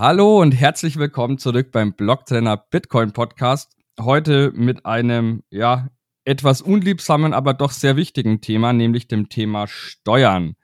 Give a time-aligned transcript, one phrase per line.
[0.00, 3.76] Hallo und herzlich willkommen zurück beim Blocktrainer Bitcoin Podcast.
[4.00, 5.90] Heute mit einem, ja,
[6.24, 10.56] etwas unliebsamen, aber doch sehr wichtigen Thema, nämlich dem Thema Steuern.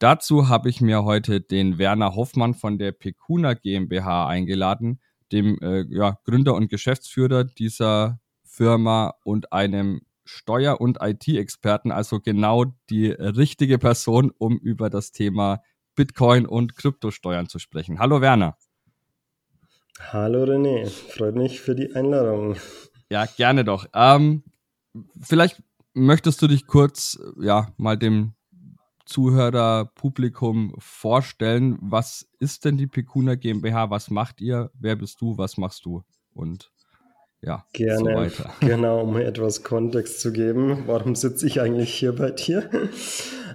[0.00, 5.84] Dazu habe ich mir heute den Werner Hoffmann von der Pecuna GmbH eingeladen, dem äh,
[5.88, 13.78] ja, Gründer und Geschäftsführer dieser Firma und einem Steuer- und IT-Experten, also genau die richtige
[13.78, 15.60] Person, um über das Thema
[15.94, 18.00] Bitcoin und Kryptosteuern zu sprechen.
[18.00, 18.56] Hallo Werner.
[20.00, 22.56] Hallo René, freut mich für die Einladung.
[23.10, 23.86] Ja, gerne doch.
[23.94, 24.42] Ähm,
[25.20, 25.62] vielleicht
[25.94, 28.34] möchtest du dich kurz ja mal dem
[29.04, 31.78] Zuhörerpublikum vorstellen.
[31.82, 33.90] Was ist denn die Pekuna GmbH?
[33.90, 34.70] Was macht ihr?
[34.74, 35.36] Wer bist du?
[35.36, 36.02] Was machst du?
[36.32, 36.71] Und
[37.42, 38.52] ja, Gerne, so weiter.
[38.60, 40.84] Genau, um etwas Kontext zu geben.
[40.86, 42.70] Warum sitze ich eigentlich hier bei dir?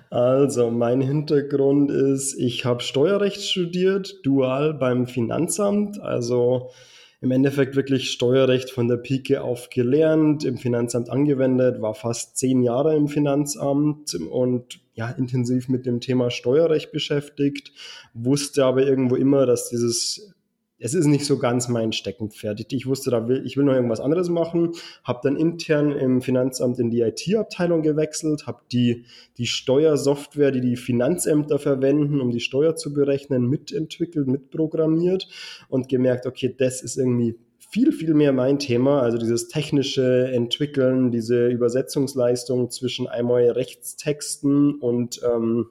[0.09, 6.02] Also, mein Hintergrund ist, ich habe Steuerrecht studiert, dual beim Finanzamt.
[6.02, 6.72] Also
[7.20, 12.61] im Endeffekt wirklich Steuerrecht von der Pike auf gelernt, im Finanzamt angewendet, war fast zehn
[12.61, 17.72] Jahre im Finanzamt und ja, intensiv mit dem Thema Steuerrecht beschäftigt,
[18.14, 20.33] wusste aber irgendwo immer, dass dieses
[20.80, 22.72] es ist nicht so ganz mein Steckenpferd.
[22.72, 26.80] Ich wusste, da will, ich will noch irgendwas anderes machen, habe dann intern im Finanzamt
[26.80, 29.05] in die IT-Abteilung gewechselt, habe die,
[29.38, 35.28] die Steuersoftware, die die Finanzämter verwenden, um die Steuer zu berechnen, mitentwickelt, mitprogrammiert
[35.70, 37.38] und gemerkt, okay, das ist irgendwie
[37.70, 45.22] viel, viel mehr mein Thema, also dieses technische Entwickeln, diese Übersetzungsleistung zwischen einmal Rechtstexten und
[45.23, 45.67] ähm,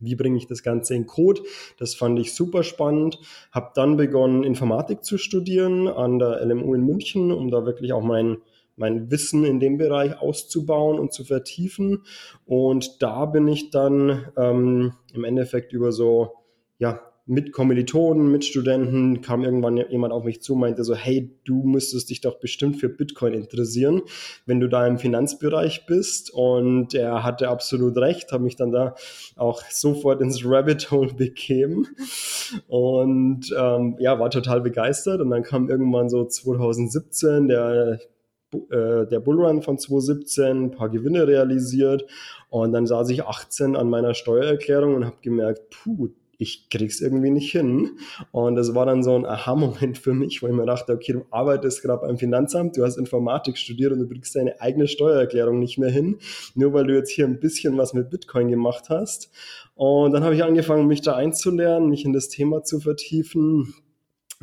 [0.00, 1.42] wie bringe ich das Ganze in Code?
[1.78, 3.18] Das fand ich super spannend.
[3.52, 8.02] Habe dann begonnen, Informatik zu studieren an der LMU in München, um da wirklich auch
[8.02, 8.38] mein,
[8.76, 12.04] mein Wissen in dem Bereich auszubauen und zu vertiefen.
[12.46, 16.32] Und da bin ich dann ähm, im Endeffekt über so
[16.78, 21.62] ja, mit Kommilitonen, mit Studenten kam irgendwann jemand auf mich zu, meinte so, hey, du
[21.62, 24.02] müsstest dich doch bestimmt für Bitcoin interessieren,
[24.46, 26.32] wenn du da im Finanzbereich bist.
[26.32, 28.94] Und er hatte absolut recht, habe mich dann da
[29.36, 31.86] auch sofort ins Rabbit Hole begeben
[32.68, 35.20] und ähm, ja, war total begeistert.
[35.20, 38.00] Und dann kam irgendwann so 2017 der
[38.52, 42.04] äh, der Bullrun von 2017, ein paar Gewinne realisiert
[42.48, 46.08] und dann saß ich 18 an meiner Steuererklärung und habe gemerkt, puh,
[46.40, 47.98] ich krieg's irgendwie nicht hin.
[48.32, 51.26] Und das war dann so ein Aha-Moment für mich, wo ich mir dachte, okay, du
[51.30, 55.78] arbeitest gerade beim Finanzamt, du hast Informatik studiert und du kriegst deine eigene Steuererklärung nicht
[55.78, 56.18] mehr hin,
[56.54, 59.30] nur weil du jetzt hier ein bisschen was mit Bitcoin gemacht hast.
[59.74, 63.74] Und dann habe ich angefangen, mich da einzulernen, mich in das Thema zu vertiefen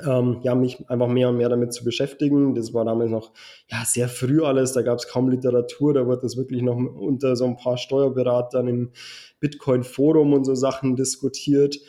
[0.06, 2.54] ähm, ja, mich einfach mehr und mehr damit zu beschäftigen.
[2.54, 3.32] Das war damals noch
[3.70, 7.36] ja, sehr früh alles, da gab es kaum Literatur, da wurde das wirklich noch unter
[7.36, 8.92] so ein paar Steuerberatern im
[9.40, 11.80] Bitcoin-Forum und so Sachen diskutiert.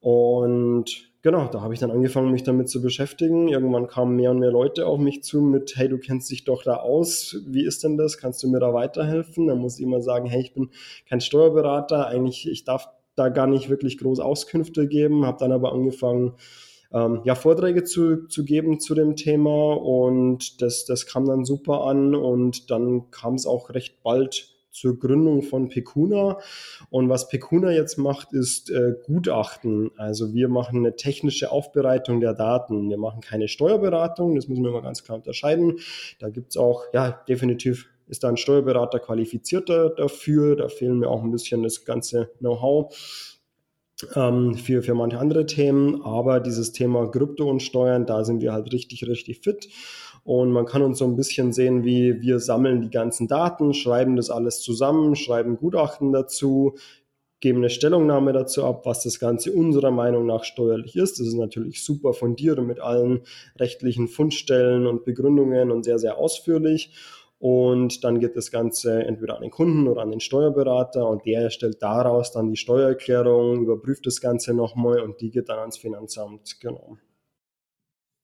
[0.00, 3.48] Und genau, da habe ich dann angefangen, mich damit zu beschäftigen.
[3.48, 6.62] Irgendwann kamen mehr und mehr Leute auf mich zu mit, hey, du kennst dich doch
[6.62, 8.18] da aus, wie ist denn das?
[8.18, 9.46] Kannst du mir da weiterhelfen?
[9.46, 10.68] Dann muss ich immer sagen, hey, ich bin
[11.08, 15.72] kein Steuerberater, eigentlich, ich darf da gar nicht wirklich groß Auskünfte geben, habe dann aber
[15.72, 16.34] angefangen,
[16.94, 21.84] ähm, ja, Vorträge zu, zu geben zu dem Thema und das, das kam dann super
[21.84, 26.38] an und dann kam es auch recht bald zur Gründung von Pecuna.
[26.90, 29.92] Und was Pecuna jetzt macht, ist äh, Gutachten.
[29.96, 32.90] Also wir machen eine technische Aufbereitung der Daten.
[32.90, 35.78] Wir machen keine Steuerberatung, das müssen wir mal ganz klar unterscheiden.
[36.18, 40.56] Da gibt es auch, ja, definitiv ist da ein Steuerberater qualifizierter dafür.
[40.56, 42.94] Da fehlen mir auch ein bisschen das ganze Know-how
[44.14, 46.02] ähm, für, für manche andere Themen.
[46.02, 49.68] Aber dieses Thema Krypto und Steuern, da sind wir halt richtig, richtig fit.
[50.24, 54.16] Und man kann uns so ein bisschen sehen, wie wir sammeln die ganzen Daten, schreiben
[54.16, 56.76] das alles zusammen, schreiben Gutachten dazu,
[57.40, 61.20] geben eine Stellungnahme dazu ab, was das Ganze unserer Meinung nach steuerlich ist.
[61.20, 63.20] Das ist natürlich super fundiert und mit allen
[63.60, 66.90] rechtlichen Fundstellen und Begründungen und sehr, sehr ausführlich.
[67.44, 71.42] Und dann geht das Ganze entweder an den Kunden oder an den Steuerberater und der
[71.42, 76.58] erstellt daraus dann die Steuererklärung, überprüft das Ganze nochmal und die geht dann ans Finanzamt.
[76.60, 76.96] Genau.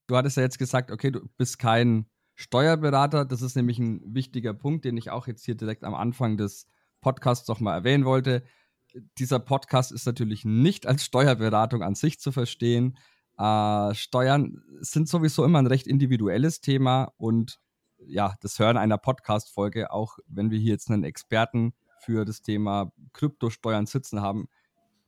[0.06, 3.26] Du hattest ja jetzt gesagt, okay, du bist kein Steuerberater.
[3.26, 6.66] Das ist nämlich ein wichtiger Punkt, den ich auch jetzt hier direkt am Anfang des
[7.02, 8.42] Podcasts nochmal erwähnen wollte.
[9.18, 12.96] Dieser Podcast ist natürlich nicht als Steuerberatung an sich zu verstehen.
[13.36, 17.60] Äh, Steuern sind sowieso immer ein recht individuelles Thema und
[18.06, 22.92] ja, das Hören einer Podcast-Folge, auch wenn wir hier jetzt einen Experten für das Thema
[23.12, 24.48] Kryptosteuern sitzen haben,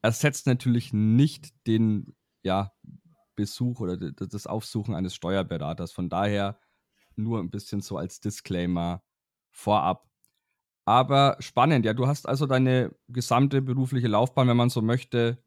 [0.03, 2.73] ersetzt natürlich nicht den ja,
[3.35, 5.93] Besuch oder das Aufsuchen eines Steuerberaters.
[5.93, 6.59] Von daher
[7.17, 9.03] nur ein bisschen so als Disclaimer
[9.51, 10.09] vorab.
[10.85, 15.43] Aber spannend, ja, du hast also deine gesamte berufliche Laufbahn, wenn man so möchte,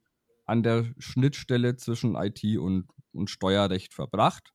[0.45, 4.53] an der Schnittstelle zwischen IT und und Steuerrecht verbracht.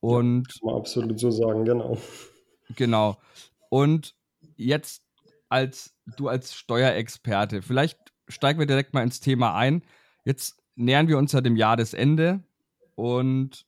[0.00, 1.98] Und ja, kann man absolut so sagen, genau.
[2.76, 3.18] Genau.
[3.68, 4.14] Und
[4.56, 5.02] jetzt
[5.48, 7.98] als du als Steuerexperte, vielleicht
[8.28, 9.82] steigen wir direkt mal ins Thema ein.
[10.24, 12.42] Jetzt nähern wir uns ja dem Jahresende
[12.94, 13.66] und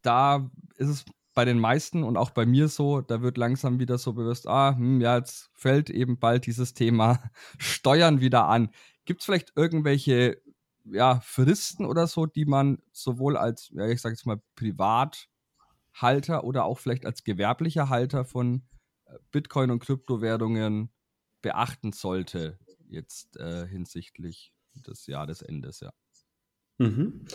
[0.00, 1.04] da ist es
[1.34, 4.74] bei den meisten und auch bei mir so, da wird langsam wieder so bewusst, ah,
[4.76, 7.22] hm, ja, jetzt fällt eben bald dieses Thema
[7.58, 8.70] Steuern wieder an.
[9.04, 10.40] Gibt es vielleicht irgendwelche
[10.84, 16.64] ja, Fristen oder so, die man sowohl als, ja, ich sage jetzt mal, Privathalter oder
[16.64, 18.62] auch vielleicht als gewerblicher Halter von
[19.06, 20.90] äh, Bitcoin und Kryptowährungen
[21.40, 22.58] beachten sollte,
[22.88, 25.92] jetzt äh, hinsichtlich des Jahresendes, ja.
[26.78, 27.26] Mhm.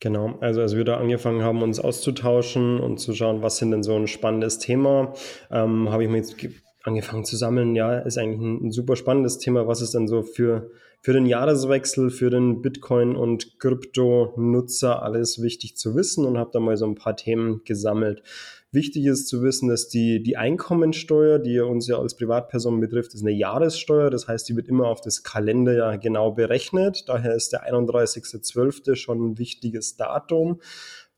[0.00, 3.84] Genau, also als wir da angefangen haben, uns auszutauschen und zu schauen, was sind denn
[3.84, 5.14] so ein spannendes Thema,
[5.50, 6.36] ähm, habe ich mir jetzt
[6.82, 7.74] angefangen zu sammeln.
[7.74, 9.66] Ja, ist eigentlich ein, ein, super spannendes Thema.
[9.66, 10.70] Was ist denn so für,
[11.02, 16.60] für den Jahreswechsel, für den Bitcoin- und Krypto-Nutzer alles wichtig zu wissen und habe da
[16.60, 18.22] mal so ein paar Themen gesammelt.
[18.70, 23.22] Wichtig ist zu wissen, dass die, die Einkommensteuer, die uns ja als Privatperson betrifft, ist
[23.22, 24.10] eine Jahressteuer.
[24.10, 27.08] Das heißt, die wird immer auf das Kalenderjahr genau berechnet.
[27.08, 28.94] Daher ist der 31.12.
[28.94, 30.60] schon ein wichtiges Datum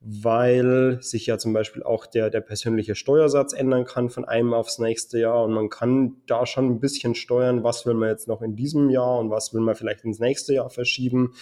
[0.06, 4.78] weil sich ja zum Beispiel auch der, der persönliche Steuersatz ändern kann von einem aufs
[4.78, 8.42] nächste Jahr und man kann da schon ein bisschen steuern, was will man jetzt noch
[8.42, 11.32] in diesem Jahr und was will man vielleicht ins nächste Jahr verschieben.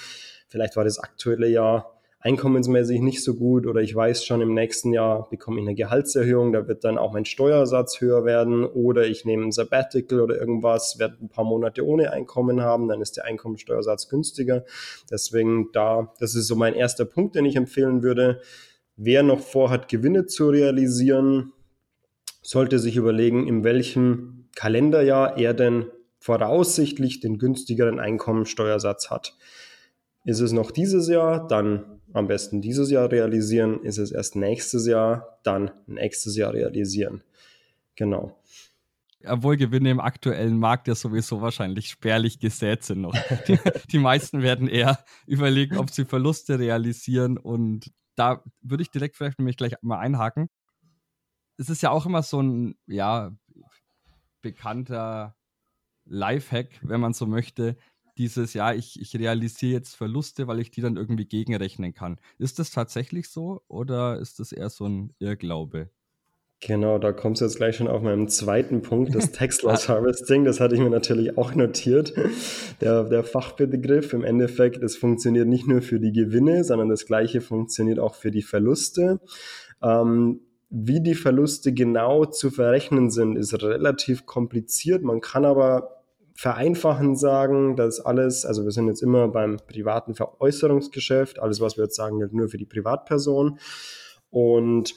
[0.47, 4.93] Vielleicht war das aktuelle Jahr einkommensmäßig nicht so gut oder ich weiß schon, im nächsten
[4.93, 9.25] Jahr bekomme ich eine Gehaltserhöhung, da wird dann auch mein Steuersatz höher werden oder ich
[9.25, 13.25] nehme ein Sabbatical oder irgendwas, werde ein paar Monate ohne Einkommen haben, dann ist der
[13.25, 14.65] Einkommensteuersatz günstiger.
[15.11, 18.41] Deswegen da, das ist so mein erster Punkt, den ich empfehlen würde.
[18.97, 21.53] Wer noch vorhat, Gewinne zu realisieren,
[22.41, 25.87] sollte sich überlegen, in welchem Kalenderjahr er denn
[26.19, 29.37] voraussichtlich den günstigeren Einkommensteuersatz hat.
[30.25, 33.83] Ist es noch dieses Jahr, dann am besten dieses Jahr realisieren.
[33.83, 37.23] Ist es erst nächstes Jahr, dann nächstes Jahr realisieren.
[37.97, 38.39] Genau.
[39.25, 43.15] Obwohl Gewinne im aktuellen Markt ja sowieso wahrscheinlich spärlich gesät sind noch.
[43.47, 43.59] Die,
[43.91, 47.39] die meisten werden eher überlegen, ob sie Verluste realisieren.
[47.39, 50.49] Und da würde ich direkt vielleicht nämlich gleich mal einhaken.
[51.57, 53.31] Es ist ja auch immer so ein, ja,
[54.41, 55.37] bekannter
[56.05, 57.77] Lifehack, wenn man so möchte,
[58.23, 62.19] dieses, ja, ich, ich realisiere jetzt Verluste, weil ich die dann irgendwie gegenrechnen kann.
[62.39, 65.91] Ist das tatsächlich so oder ist das eher so ein Irrglaube?
[66.61, 70.45] Genau, da kommt es jetzt gleich schon auf meinem zweiten Punkt, das Text Loss Harvesting.
[70.45, 72.15] Das hatte ich mir natürlich auch notiert.
[72.81, 77.41] Der, der Fachbegriff im Endeffekt, das funktioniert nicht nur für die Gewinne, sondern das gleiche
[77.41, 79.21] funktioniert auch für die Verluste.
[79.83, 85.03] Ähm, wie die Verluste genau zu verrechnen sind, ist relativ kompliziert.
[85.03, 86.02] Man kann aber
[86.35, 91.85] vereinfachen sagen, dass alles, also wir sind jetzt immer beim privaten Veräußerungsgeschäft, alles, was wir
[91.85, 93.59] jetzt sagen, gilt nur für die Privatperson.
[94.31, 94.95] Und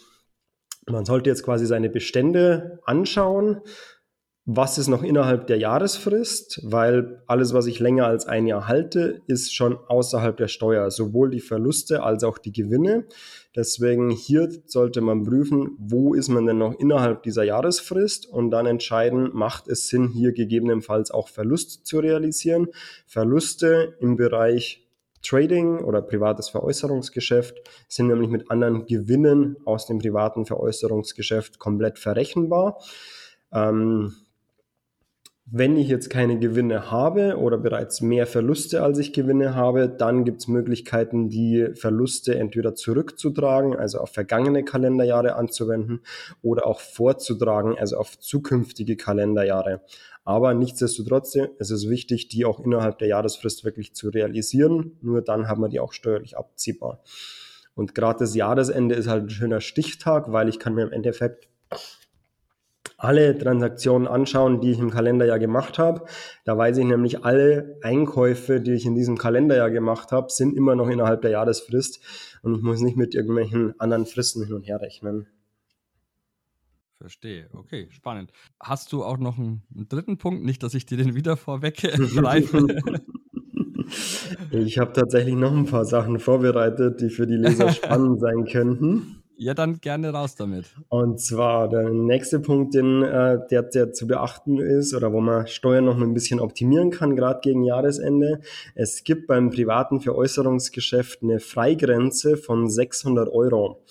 [0.88, 3.62] man sollte jetzt quasi seine Bestände anschauen,
[4.48, 9.24] was ist noch innerhalb der Jahresfrist, weil alles, was ich länger als ein Jahr halte,
[9.26, 13.06] ist schon außerhalb der Steuer, sowohl die Verluste als auch die Gewinne.
[13.56, 18.68] Deswegen hier sollte man prüfen, wo ist man denn noch innerhalb dieser Jahresfrist und dann
[18.68, 22.68] entscheiden, macht es Sinn, hier gegebenenfalls auch Verlust zu realisieren.
[23.08, 24.88] Verluste im Bereich
[25.24, 32.78] Trading oder privates Veräußerungsgeschäft sind nämlich mit anderen Gewinnen aus dem privaten Veräußerungsgeschäft komplett verrechenbar.
[33.52, 34.14] Ähm,
[35.48, 40.26] wenn ich jetzt keine Gewinne habe oder bereits mehr Verluste als ich Gewinne habe, dann
[40.26, 46.02] gibt es Möglichkeiten, die Verluste entweder zurückzutragen, also auf vergangene Kalenderjahre anzuwenden
[46.42, 49.82] oder auch vorzutragen, also auf zukünftige Kalenderjahre.
[50.24, 54.98] Aber nichtsdestotrotz ist es wichtig, die auch innerhalb der Jahresfrist wirklich zu realisieren.
[55.02, 57.04] Nur dann haben wir die auch steuerlich abziehbar.
[57.76, 61.48] Und gerade das Jahresende ist halt ein schöner Stichtag, weil ich kann mir im Endeffekt
[62.98, 66.06] alle Transaktionen anschauen, die ich im Kalenderjahr gemacht habe.
[66.44, 70.76] Da weiß ich nämlich, alle Einkäufe, die ich in diesem Kalenderjahr gemacht habe, sind immer
[70.76, 72.00] noch innerhalb der Jahresfrist
[72.42, 75.28] und ich muss nicht mit irgendwelchen anderen Fristen hin und her rechnen.
[77.00, 77.50] Verstehe.
[77.54, 78.32] Okay, spannend.
[78.60, 80.44] Hast du auch noch einen, einen dritten Punkt?
[80.44, 82.66] Nicht, dass ich dir den wieder vorweggreife.
[84.52, 89.24] ich habe tatsächlich noch ein paar Sachen vorbereitet, die für die Leser spannend sein könnten.
[89.38, 90.66] Ja, dann gerne raus damit.
[90.88, 95.48] Und zwar der nächste Punkt, den, äh, der, der zu beachten ist oder wo man
[95.48, 98.40] Steuern noch ein bisschen optimieren kann, gerade gegen Jahresende.
[98.76, 103.84] Es gibt beim privaten Veräußerungsgeschäft eine Freigrenze von 600 Euro.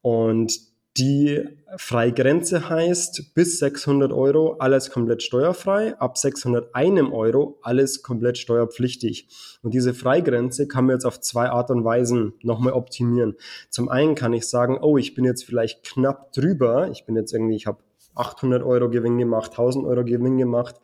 [0.00, 0.67] Und
[0.98, 1.44] Die
[1.76, 9.28] Freigrenze heißt bis 600 Euro alles komplett steuerfrei, ab 601 Euro alles komplett steuerpflichtig.
[9.62, 13.36] Und diese Freigrenze kann man jetzt auf zwei Art und Weisen nochmal optimieren.
[13.70, 17.32] Zum einen kann ich sagen, oh, ich bin jetzt vielleicht knapp drüber, ich bin jetzt
[17.32, 17.78] irgendwie, ich habe
[18.16, 20.74] 800 Euro Gewinn gemacht, 1000 Euro Gewinn gemacht,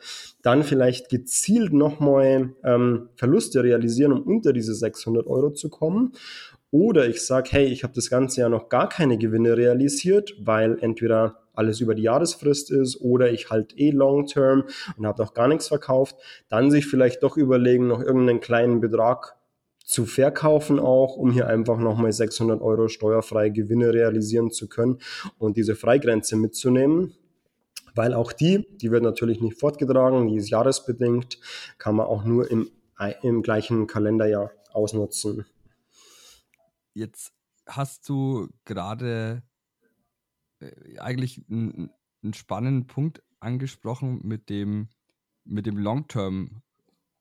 [0.42, 6.12] dann vielleicht gezielt nochmal ähm, Verluste realisieren, um unter diese 600 Euro zu kommen.
[6.75, 10.76] Oder ich sage, hey, ich habe das ganze Jahr noch gar keine Gewinne realisiert, weil
[10.81, 14.64] entweder alles über die Jahresfrist ist oder ich halt eh long term
[14.97, 16.16] und habe noch gar nichts verkauft,
[16.49, 19.37] dann sich vielleicht doch überlegen, noch irgendeinen kleinen Betrag
[19.85, 24.99] zu verkaufen auch, um hier einfach nochmal 600 Euro steuerfreie Gewinne realisieren zu können
[25.38, 27.14] und diese Freigrenze mitzunehmen.
[27.95, 31.38] Weil auch die, die wird natürlich nicht fortgetragen, die ist jahresbedingt,
[31.78, 32.69] kann man auch nur im,
[33.23, 35.47] im gleichen Kalenderjahr ausnutzen.
[36.94, 37.32] Jetzt
[37.66, 39.42] hast du gerade
[40.60, 41.90] äh, eigentlich einen,
[42.22, 44.88] einen, spannenden Punkt angesprochen mit dem,
[45.44, 46.62] mit dem Long-Term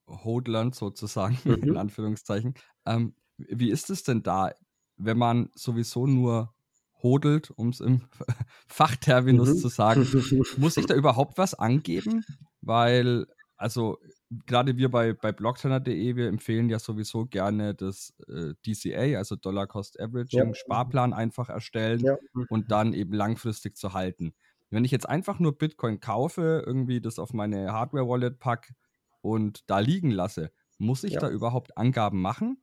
[0.08, 1.70] Hodlern sozusagen, mhm.
[1.70, 2.54] in Anführungszeichen.
[2.86, 4.54] Ähm, wie ist es denn da,
[4.96, 6.54] wenn man sowieso nur
[7.02, 8.02] hodelt, um es im
[8.68, 9.58] Fachterminus mhm.
[9.58, 10.08] zu sagen?
[10.58, 12.24] Muss ich da überhaupt was angeben?
[12.62, 13.26] Weil,
[13.58, 13.98] also
[14.46, 19.68] gerade wir bei, bei blocktrainer.de, wir empfehlen ja sowieso gerne das äh, DCA, also Dollar
[19.68, 20.54] Cost Averaging, ja.
[20.54, 22.18] Sparplan einfach erstellen ja.
[22.50, 24.34] und dann eben langfristig zu halten.
[24.70, 28.74] Wenn ich jetzt einfach nur Bitcoin kaufe, irgendwie das auf meine Hardware-Wallet packe
[29.22, 31.20] und da liegen lasse, muss ich ja.
[31.20, 32.58] da überhaupt Angaben machen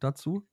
[0.00, 0.46] dazu?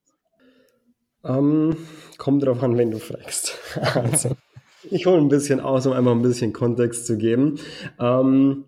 [1.24, 1.76] Ähm,
[2.18, 3.58] kommt drauf an, wenn du fragst.
[3.96, 4.36] also,
[4.84, 7.60] ich hole ein bisschen aus, um einfach ein bisschen Kontext zu geben.
[8.00, 8.66] Ähm,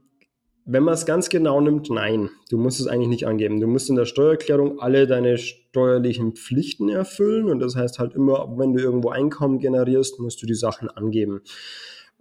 [0.65, 3.60] wenn man es ganz genau nimmt, nein, du musst es eigentlich nicht angeben.
[3.60, 8.58] Du musst in der Steuererklärung alle deine steuerlichen Pflichten erfüllen und das heißt halt immer,
[8.58, 11.41] wenn du irgendwo Einkommen generierst, musst du die Sachen angeben.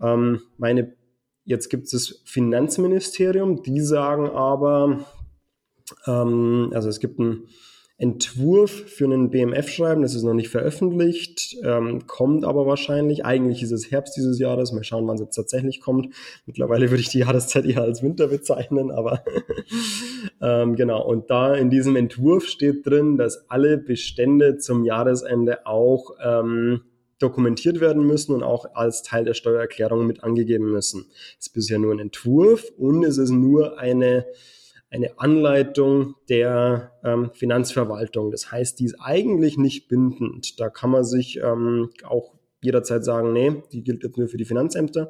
[0.01, 0.95] Ähm, meine,
[1.45, 5.05] jetzt gibt es das Finanzministerium, die sagen aber,
[6.07, 7.49] ähm, also es gibt ein
[8.01, 13.27] Entwurf für einen BMF-Schreiben, das ist noch nicht veröffentlicht, ähm, kommt aber wahrscheinlich.
[13.27, 14.73] Eigentlich ist es Herbst dieses Jahres.
[14.73, 16.15] Mal schauen, wann es jetzt tatsächlich kommt.
[16.47, 19.23] Mittlerweile würde ich die Jahreszeit eher als Winter bezeichnen, aber
[20.41, 21.07] ähm, genau.
[21.07, 26.81] Und da in diesem Entwurf steht drin, dass alle Bestände zum Jahresende auch ähm,
[27.19, 31.05] dokumentiert werden müssen und auch als Teil der Steuererklärung mit angegeben müssen.
[31.39, 34.25] Es ist bisher nur ein Entwurf und es ist nur eine
[34.91, 38.31] eine Anleitung der ähm, Finanzverwaltung.
[38.31, 40.59] Das heißt, die ist eigentlich nicht bindend.
[40.59, 44.45] Da kann man sich ähm, auch jederzeit sagen, nee, die gilt jetzt nur für die
[44.45, 45.09] Finanzämter.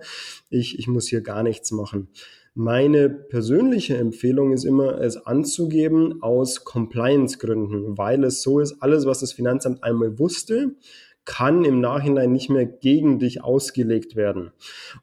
[0.50, 2.08] Ich, ich muss hier gar nichts machen.
[2.54, 9.20] Meine persönliche Empfehlung ist immer, es anzugeben aus Compliance-Gründen, weil es so ist, alles, was
[9.20, 10.74] das Finanzamt einmal wusste,
[11.24, 14.52] kann im Nachhinein nicht mehr gegen dich ausgelegt werden.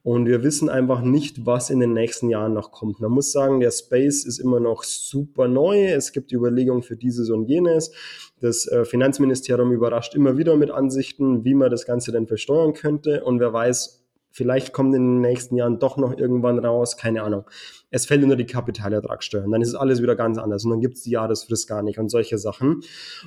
[0.03, 2.99] Und wir wissen einfach nicht, was in den nächsten Jahren noch kommt.
[2.99, 5.85] Man muss sagen, der Space ist immer noch super neu.
[5.85, 7.91] Es gibt Überlegungen für dieses und jenes.
[8.39, 13.23] Das äh, Finanzministerium überrascht immer wieder mit Ansichten, wie man das Ganze denn versteuern könnte.
[13.23, 14.06] Und wer weiß,
[14.37, 17.45] Vielleicht kommt in den nächsten Jahren doch noch irgendwann raus, keine Ahnung.
[17.89, 19.43] Es fällt nur die Kapitalertragssteuer.
[19.43, 20.63] Und dann ist alles wieder ganz anders.
[20.63, 22.81] Und dann gibt es die Jahresfrist gar nicht und solche Sachen.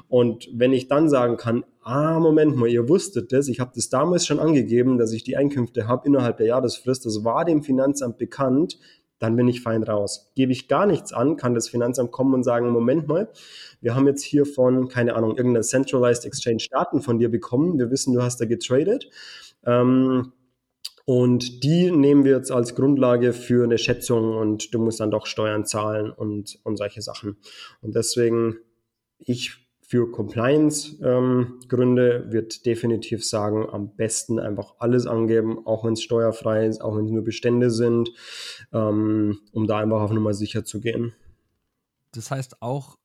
[0.06, 3.88] Und wenn ich dann sagen kann, ah, Moment mal, ihr wusstet das, ich habe das
[3.88, 8.16] damals schon angegeben, dass ich die Einkünfte habe innerhalb der Jahresfrist, das war dem Finanzamt
[8.16, 8.78] bekannt,
[9.18, 10.30] dann bin ich fein raus.
[10.36, 13.32] Gebe ich gar nichts an, kann das Finanzamt kommen und sagen, Moment mal,
[13.80, 17.80] wir haben jetzt hier von, keine Ahnung, irgendeiner Centralized Exchange Daten von dir bekommen.
[17.80, 19.10] Wir wissen, du hast da getradet.
[19.66, 20.34] Ähm,
[21.10, 25.26] und die nehmen wir jetzt als Grundlage für eine Schätzung und du musst dann doch
[25.26, 27.36] Steuern zahlen und, und solche Sachen.
[27.80, 28.58] Und deswegen,
[29.18, 36.02] ich für Compliance-Gründe ähm, wird definitiv sagen, am besten einfach alles angeben, auch wenn es
[36.04, 38.12] steuerfrei ist, auch wenn es nur Bestände sind,
[38.72, 41.12] ähm, um da einfach auf Nummer sicher zu gehen.
[42.12, 43.00] Das heißt auch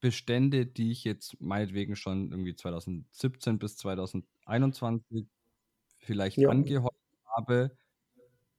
[0.00, 5.26] Bestände, die ich jetzt meinetwegen schon irgendwie 2017 bis 2021
[5.98, 6.48] vielleicht ja.
[6.48, 7.03] angehäuft
[7.36, 7.76] habe,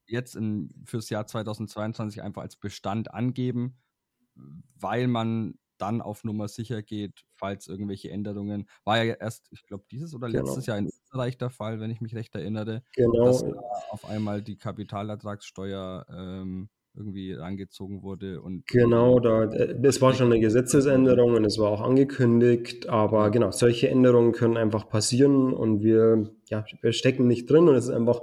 [0.08, 3.78] jetzt in, fürs Jahr 2022 einfach als Bestand angeben,
[4.80, 8.68] weil man dann auf Nummer sicher geht, falls irgendwelche Änderungen.
[8.84, 10.46] War ja erst, ich glaube, dieses oder genau.
[10.46, 13.26] letztes Jahr in Österreich der Fall, wenn ich mich recht erinnere, genau.
[13.26, 13.54] dass da
[13.90, 18.42] auf einmal die Kapitalertragssteuer ähm, irgendwie rangezogen wurde.
[18.42, 23.52] Und genau, da, es war schon eine Gesetzesänderung und es war auch angekündigt, aber genau,
[23.52, 27.92] solche Änderungen können einfach passieren und wir, ja, wir stecken nicht drin und es ist
[27.92, 28.22] einfach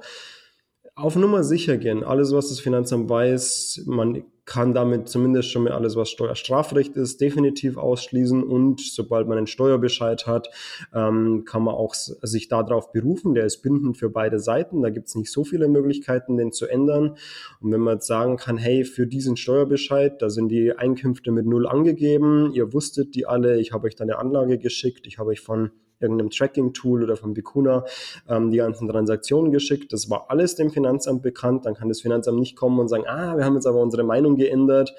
[1.03, 2.05] auf Nummer sicher gehen.
[2.05, 7.21] Alles, was das Finanzamt weiß, man kann damit zumindest schon mal alles, was Steuerstrafrecht ist,
[7.21, 10.49] definitiv ausschließen und sobald man einen Steuerbescheid hat,
[10.93, 13.35] ähm, kann man auch sich darauf berufen.
[13.35, 14.83] Der ist bindend für beide Seiten.
[14.83, 17.17] Da gibt es nicht so viele Möglichkeiten, den zu ändern.
[17.61, 21.47] Und wenn man jetzt sagen kann, hey, für diesen Steuerbescheid, da sind die Einkünfte mit
[21.47, 25.31] null angegeben, ihr wusstet die alle, ich habe euch da eine Anlage geschickt, ich habe
[25.31, 25.71] euch von
[26.03, 27.85] irgendeinem Tracking-Tool oder von Bicuna
[28.29, 29.93] ähm, die ganzen Transaktionen geschickt.
[29.93, 31.67] Das war alles dem Finanzamt bekannt.
[31.67, 34.37] Dann kann das Finanzamt nicht kommen und sagen, ah, wir haben jetzt aber unsere Meinung
[34.37, 34.95] geändert.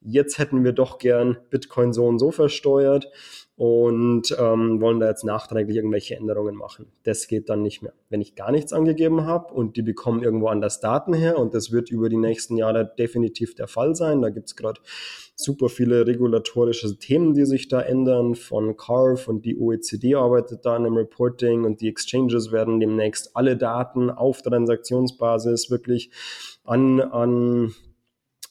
[0.00, 3.08] Jetzt hätten wir doch gern Bitcoin so und so versteuert
[3.58, 6.86] und ähm, wollen da jetzt nachträglich irgendwelche Änderungen machen.
[7.02, 7.92] Das geht dann nicht mehr.
[8.08, 11.72] Wenn ich gar nichts angegeben habe und die bekommen irgendwo anders Daten her und das
[11.72, 14.22] wird über die nächsten Jahre definitiv der Fall sein.
[14.22, 14.80] Da gibt es gerade
[15.34, 20.76] super viele regulatorische Themen, die sich da ändern von CARF und die OECD arbeitet da
[20.76, 26.12] an einem Reporting und die Exchanges werden demnächst alle Daten auf Transaktionsbasis wirklich
[26.62, 27.74] an, an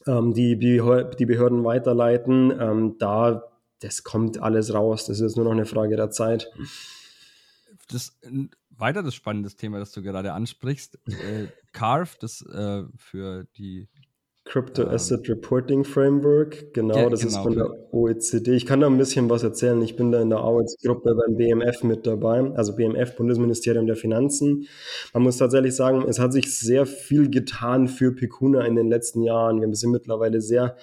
[0.06, 2.52] ähm, die, die Behörden weiterleiten.
[2.60, 3.47] Ähm, da
[3.80, 5.06] das kommt alles raus.
[5.06, 6.50] Das ist nur noch eine Frage der Zeit.
[7.90, 8.18] Das
[8.78, 10.98] weiter das spannende Thema, das du gerade ansprichst.
[11.08, 13.88] Äh, CARF, das äh, für die
[14.48, 17.32] Crypto ähm, Asset Reporting Framework, genau, ja, das genau.
[17.32, 18.52] ist von der OECD.
[18.52, 19.80] Ich kann da ein bisschen was erzählen.
[19.82, 24.66] Ich bin da in der Arbeitsgruppe beim BMF mit dabei, also BMF, Bundesministerium der Finanzen.
[25.12, 29.22] Man muss tatsächlich sagen, es hat sich sehr viel getan für Pekuna in den letzten
[29.22, 29.60] Jahren.
[29.60, 30.76] Wir sind mittlerweile sehr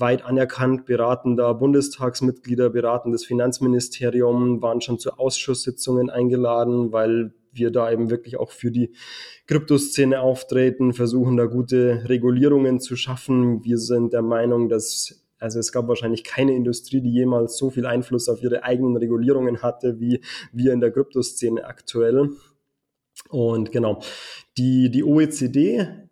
[0.00, 8.10] weit anerkannt, beratender Bundestagsmitglieder, beratendes Finanzministerium, waren schon zu Ausschusssitzungen eingeladen, weil wir da eben
[8.10, 8.92] wirklich auch für die
[9.46, 13.64] Kryptoszene auftreten, versuchen da gute Regulierungen zu schaffen.
[13.64, 17.86] Wir sind der Meinung, dass also es gab wahrscheinlich keine Industrie, die jemals so viel
[17.86, 20.20] Einfluss auf ihre eigenen Regulierungen hatte, wie
[20.52, 22.30] wir in der Kryptoszene aktuell.
[23.28, 24.02] Und genau,
[24.56, 26.07] die, die OECD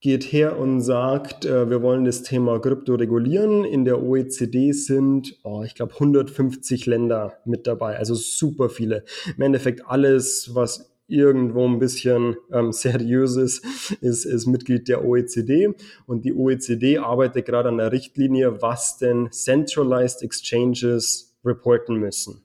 [0.00, 3.64] geht her und sagt, äh, wir wollen das Thema Krypto regulieren.
[3.64, 9.04] In der OECD sind, oh, ich glaube, 150 Länder mit dabei, also super viele.
[9.36, 13.64] Im Endeffekt alles, was irgendwo ein bisschen ähm, seriös ist,
[14.00, 15.74] ist, ist Mitglied der OECD.
[16.06, 22.42] Und die OECD arbeitet gerade an der Richtlinie, was denn Centralized Exchanges reporten müssen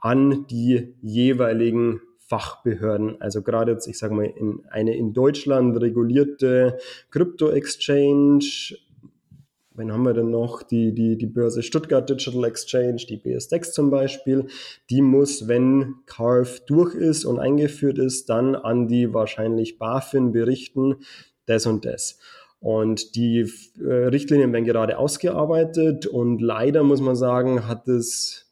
[0.00, 3.20] an die jeweiligen Fachbehörden.
[3.20, 6.78] Also gerade jetzt, ich sage mal, in eine in Deutschland regulierte
[7.10, 8.76] Krypto-Exchange,
[9.72, 10.62] Wen haben wir denn noch?
[10.62, 14.46] Die, die, die Börse Stuttgart Digital Exchange, die BSDEX zum Beispiel,
[14.90, 20.96] die muss, wenn CARF durch ist und eingeführt ist, dann an die wahrscheinlich BaFin berichten,
[21.46, 22.18] das und das.
[22.58, 28.49] Und die äh, Richtlinien werden gerade ausgearbeitet und leider muss man sagen, hat es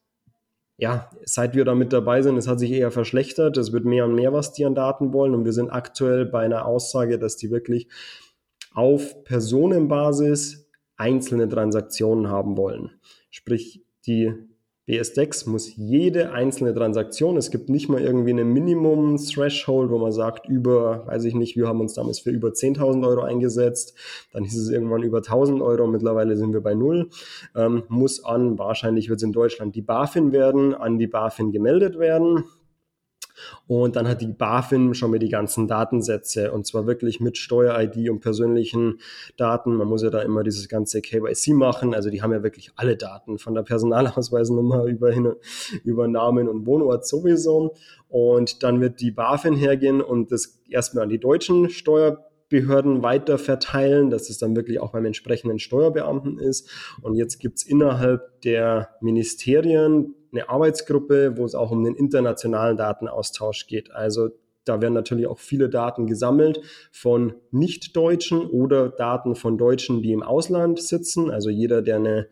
[0.79, 3.57] ja, seit wir da mit dabei sind, es hat sich eher verschlechtert.
[3.57, 5.35] Es wird mehr und mehr, was die an Daten wollen.
[5.35, 7.89] Und wir sind aktuell bei einer Aussage, dass die wirklich
[8.73, 12.93] auf Personenbasis einzelne Transaktionen haben wollen.
[13.31, 14.33] Sprich, die
[14.89, 20.49] BSDEX muss jede einzelne Transaktion, es gibt nicht mal irgendwie eine Minimum-Threshold, wo man sagt,
[20.49, 23.95] über, weiß ich nicht, wir haben uns damals für über 10.000 Euro eingesetzt,
[24.33, 27.11] dann hieß es irgendwann über 1.000 Euro, mittlerweile sind wir bei null,
[27.55, 31.99] ähm, muss an, wahrscheinlich wird es in Deutschland die BaFin werden, an die BaFin gemeldet
[31.99, 32.45] werden.
[33.67, 38.11] Und dann hat die BaFin schon mal die ganzen Datensätze und zwar wirklich mit Steuer-ID
[38.11, 39.01] und persönlichen
[39.37, 39.75] Daten.
[39.75, 41.95] Man muss ja da immer dieses ganze KYC machen.
[41.95, 45.13] Also die haben ja wirklich alle Daten von der Personalausweisnummer über,
[45.85, 47.75] über Namen und Wohnort sowieso.
[48.09, 53.37] Und dann wird die BaFin hergehen und das erstmal an die deutschen Steuer Behörden weiter
[53.37, 56.71] verteilen, dass es dann wirklich auch beim entsprechenden Steuerbeamten ist.
[57.03, 62.77] Und jetzt gibt es innerhalb der Ministerien eine Arbeitsgruppe, wo es auch um den internationalen
[62.77, 63.91] Datenaustausch geht.
[63.93, 64.31] Also
[64.69, 66.61] da werden natürlich auch viele Daten gesammelt
[66.93, 71.31] von Nicht-Deutschen oder Daten von Deutschen, die im Ausland sitzen.
[71.31, 72.29] Also jeder, der eine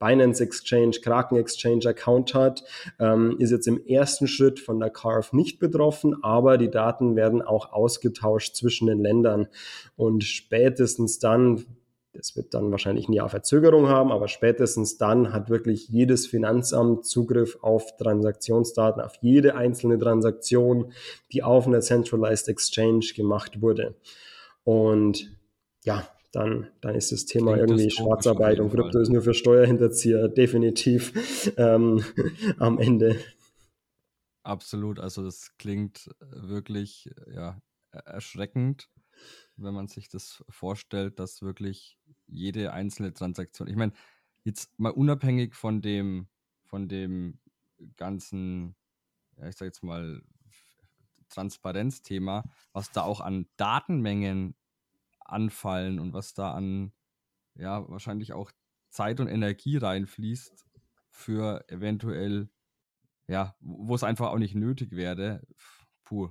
[0.00, 2.64] Binance Exchange, Kraken Exchange Account hat,
[2.98, 7.40] ähm, ist jetzt im ersten Schritt von der CARF nicht betroffen, aber die Daten werden
[7.40, 9.46] auch ausgetauscht zwischen den Ländern.
[9.96, 11.64] Und spätestens dann,
[12.12, 17.06] das wird dann wahrscheinlich ein Jahr Verzögerung haben, aber spätestens dann hat wirklich jedes Finanzamt
[17.06, 20.92] Zugriff auf Transaktionsdaten, auf jede einzelne Transaktion,
[21.32, 23.94] die auf einer Centralized Exchange gemacht wurde.
[24.64, 25.30] Und
[25.84, 29.34] ja, dann, dann ist das Thema Klingt irgendwie das Schwarzarbeit und Krypto ist nur für
[29.34, 32.04] Steuerhinterzieher definitiv ähm,
[32.58, 33.16] am Ende.
[34.42, 37.60] Absolut, also das klingt wirklich ja,
[37.92, 38.88] erschreckend
[39.62, 43.92] wenn man sich das vorstellt, dass wirklich jede einzelne Transaktion, ich meine,
[44.44, 46.28] jetzt mal unabhängig von dem,
[46.64, 47.40] von dem
[47.96, 48.76] ganzen,
[49.36, 50.22] ja, ich sage jetzt mal,
[51.28, 54.56] Transparenzthema, was da auch an Datenmengen
[55.20, 56.92] anfallen und was da an
[57.54, 58.50] ja wahrscheinlich auch
[58.90, 60.66] Zeit und Energie reinfließt
[61.10, 62.50] für eventuell,
[63.28, 65.42] ja, wo es einfach auch nicht nötig wäre.
[66.04, 66.30] Puh,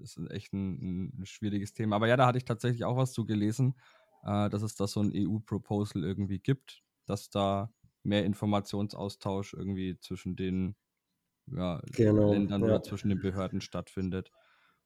[0.00, 1.96] ist echt ein, ein, schwieriges Thema.
[1.96, 3.74] Aber ja, da hatte ich tatsächlich auch was zu gelesen,
[4.24, 7.72] äh, dass es da so ein EU-Proposal irgendwie gibt, dass da
[8.02, 10.76] mehr Informationsaustausch irgendwie zwischen den
[11.46, 12.66] ja, genau, Ländern ja.
[12.66, 14.30] oder zwischen den Behörden stattfindet.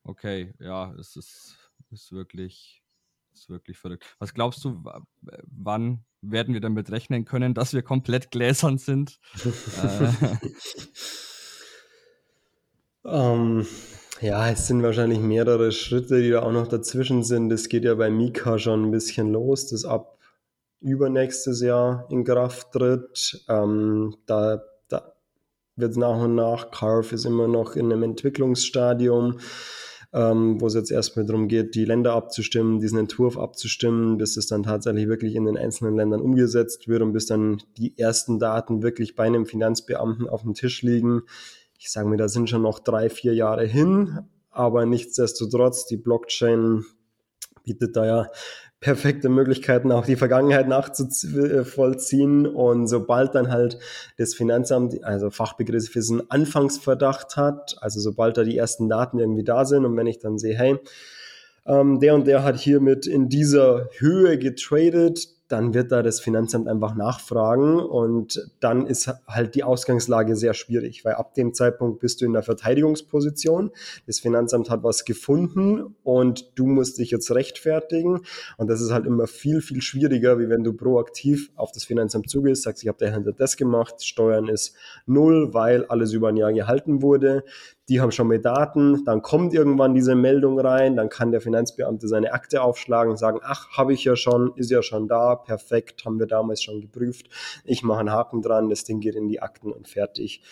[0.03, 2.85] Okay, ja, es ist, ist wirklich
[3.35, 4.05] ist wirklich verrückt.
[4.19, 4.83] Was glaubst du,
[5.23, 9.19] wann werden wir damit rechnen können, dass wir komplett gläsern sind?
[13.03, 13.09] äh.
[13.09, 13.67] um,
[14.21, 17.53] ja, es sind wahrscheinlich mehrere Schritte, die da auch noch dazwischen sind.
[17.53, 20.19] Es geht ja bei Mika schon ein bisschen los, das ab
[20.81, 23.45] übernächstes Jahr in Kraft tritt.
[23.49, 25.15] Ähm, da, da
[25.77, 29.39] wird nach und nach, Carve ist immer noch in einem Entwicklungsstadium
[30.15, 34.47] ähm, wo es jetzt erstmal darum geht, die Länder abzustimmen, diesen Entwurf abzustimmen, bis es
[34.47, 38.83] dann tatsächlich wirklich in den einzelnen Ländern umgesetzt wird und bis dann die ersten Daten
[38.83, 41.23] wirklich bei einem Finanzbeamten auf dem Tisch liegen.
[41.85, 44.21] Ich sage mir, da sind schon noch drei, vier Jahre hin,
[44.51, 46.83] aber nichtsdestotrotz, die Blockchain
[47.63, 48.31] bietet da ja
[48.81, 52.47] perfekte Möglichkeiten, auch die Vergangenheit nachzuvollziehen.
[52.47, 53.79] Und sobald dann halt
[54.17, 59.45] das Finanzamt, also Fachbegriff ist ein Anfangsverdacht hat, also sobald da die ersten Daten irgendwie
[59.45, 60.79] da sind und wenn ich dann sehe, hey,
[61.67, 66.69] ähm, der und der hat hiermit in dieser Höhe getradet, dann wird da das Finanzamt
[66.69, 72.21] einfach nachfragen und dann ist halt die Ausgangslage sehr schwierig, weil ab dem Zeitpunkt bist
[72.21, 73.71] du in der Verteidigungsposition.
[74.07, 78.21] Das Finanzamt hat was gefunden und du musst dich jetzt rechtfertigen
[78.57, 82.31] und das ist halt immer viel, viel schwieriger, wie wenn du proaktiv auf das Finanzamt
[82.31, 84.75] zugehst, sagst, ich habe dahinter das gemacht, Steuern ist
[85.07, 87.45] null, weil alles über ein Jahr gehalten wurde
[87.89, 92.09] die haben schon mal Daten, dann kommt irgendwann diese Meldung rein, dann kann der Finanzbeamte
[92.09, 96.05] seine Akte aufschlagen und sagen, ach, habe ich ja schon, ist ja schon da, perfekt,
[96.05, 97.29] haben wir damals schon geprüft,
[97.65, 100.43] ich mache einen Haken dran, das Ding geht in die Akten und fertig.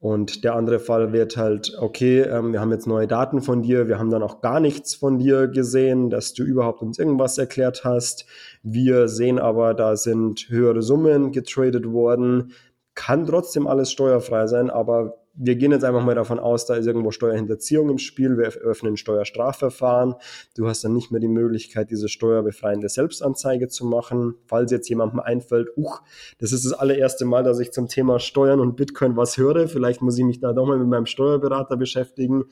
[0.00, 3.86] Und der andere Fall wird halt, okay, ähm, wir haben jetzt neue Daten von dir,
[3.86, 7.84] wir haben dann auch gar nichts von dir gesehen, dass du überhaupt uns irgendwas erklärt
[7.84, 8.26] hast.
[8.64, 12.50] Wir sehen aber, da sind höhere Summen getradet worden.
[12.96, 16.86] Kann trotzdem alles steuerfrei sein, aber wir gehen jetzt einfach mal davon aus, da ist
[16.86, 20.14] irgendwo Steuerhinterziehung im Spiel, wir öffnen ein Steuerstrafverfahren.
[20.56, 24.34] Du hast dann nicht mehr die Möglichkeit, diese steuerbefreiende Selbstanzeige zu machen.
[24.46, 26.02] Falls jetzt jemandem einfällt, uch,
[26.38, 29.68] das ist das allererste Mal, dass ich zum Thema Steuern und Bitcoin was höre.
[29.68, 32.44] Vielleicht muss ich mich da doch mal mit meinem Steuerberater beschäftigen.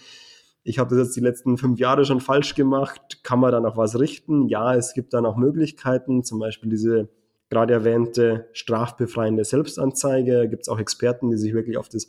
[0.63, 3.21] Ich habe das jetzt die letzten fünf Jahre schon falsch gemacht.
[3.23, 4.49] Kann man da noch was richten?
[4.49, 7.09] Ja, es gibt da noch Möglichkeiten, zum Beispiel diese
[7.51, 10.49] gerade erwähnte strafbefreiende Selbstanzeige.
[10.49, 12.09] Gibt es auch Experten, die sich wirklich auf das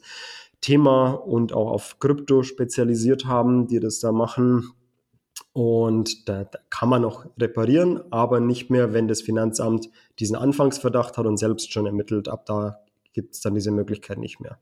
[0.61, 4.71] Thema und auch auf Krypto spezialisiert haben, die das da machen.
[5.53, 11.17] Und da, da, kann man noch reparieren, aber nicht mehr, wenn das Finanzamt diesen Anfangsverdacht
[11.17, 12.29] hat und selbst schon ermittelt.
[12.29, 12.79] Ab da
[13.11, 14.59] gibt es dann diese Möglichkeit nicht mehr.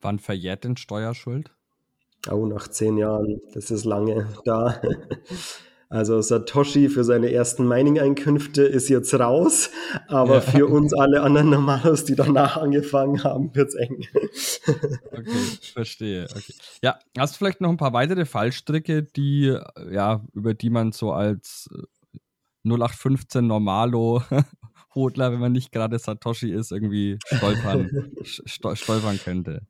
[0.00, 1.52] Wann verjährt denn Steuerschuld?
[2.30, 3.40] Oh, nach zehn Jahren.
[3.52, 4.80] Das ist lange da.
[5.94, 9.70] Also Satoshi für seine ersten Mining-Einkünfte ist jetzt raus,
[10.08, 10.40] aber ja.
[10.40, 14.04] für uns alle anderen Normalos, die danach angefangen haben, wird es eng.
[15.12, 15.30] okay,
[15.72, 16.24] verstehe.
[16.24, 16.52] Okay.
[16.82, 19.56] Ja, hast du vielleicht noch ein paar weitere Fallstricke, die,
[19.92, 21.70] ja, über die man so als
[22.64, 24.20] 0815 Normalo
[24.96, 29.62] Hodler, wenn man nicht gerade Satoshi ist, irgendwie stolpern, stolpern könnte?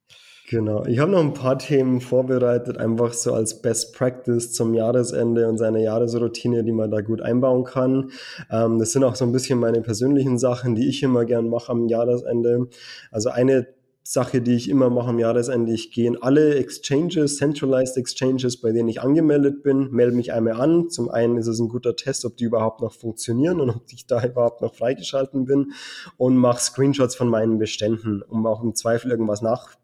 [0.55, 0.85] Genau.
[0.87, 5.59] Ich habe noch ein paar Themen vorbereitet, einfach so als Best Practice zum Jahresende und
[5.59, 8.12] seine Jahresroutine, die man da gut einbauen kann.
[8.53, 11.73] Ähm, das sind auch so ein bisschen meine persönlichen Sachen, die ich immer gern mache
[11.73, 12.69] am Jahresende.
[13.11, 13.67] Also eine
[14.05, 15.73] Sache, die ich immer mache am Jahresende.
[15.73, 20.61] Ich gehe in alle Exchanges, Centralized Exchanges, bei denen ich angemeldet bin, melde mich einmal
[20.61, 20.88] an.
[20.88, 24.07] Zum einen ist es ein guter Test, ob die überhaupt noch funktionieren und ob ich
[24.07, 25.73] da überhaupt noch freigeschalten bin
[26.17, 29.75] und mache Screenshots von meinen Beständen, um auch im Zweifel irgendwas nach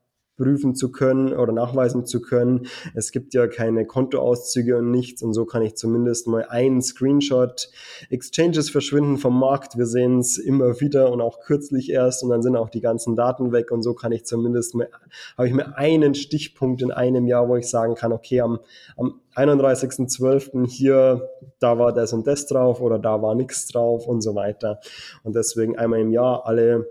[0.40, 2.66] prüfen zu können oder nachweisen zu können.
[2.94, 7.68] Es gibt ja keine Kontoauszüge und nichts und so kann ich zumindest mal einen Screenshot.
[8.08, 12.42] Exchanges verschwinden vom Markt, wir sehen es immer wieder und auch kürzlich erst und dann
[12.42, 14.88] sind auch die ganzen Daten weg und so kann ich zumindest mal,
[15.36, 18.60] habe ich mir einen Stichpunkt in einem Jahr, wo ich sagen kann, okay, am,
[18.96, 20.66] am 31.12.
[20.68, 24.80] hier, da war das und das drauf oder da war nichts drauf und so weiter.
[25.22, 26.88] Und deswegen einmal im Jahr alle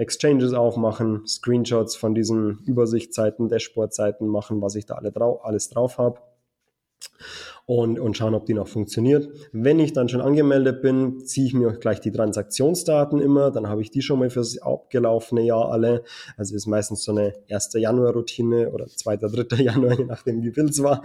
[0.00, 5.98] Exchanges aufmachen, Screenshots von diesen Übersichtsseiten, Dashboard-Seiten machen, was ich da alle drau alles drauf
[5.98, 6.20] habe.
[7.70, 9.28] Und, und schauen, ob die noch funktioniert.
[9.52, 13.80] Wenn ich dann schon angemeldet bin, ziehe ich mir gleich die Transaktionsdaten immer, dann habe
[13.80, 16.02] ich die schon mal fürs abgelaufene Jahr alle.
[16.36, 17.74] Also ist meistens so eine 1.
[17.74, 19.56] Januar-Routine oder 2., 3.
[19.62, 21.00] Januar, je nachdem wie wild es war.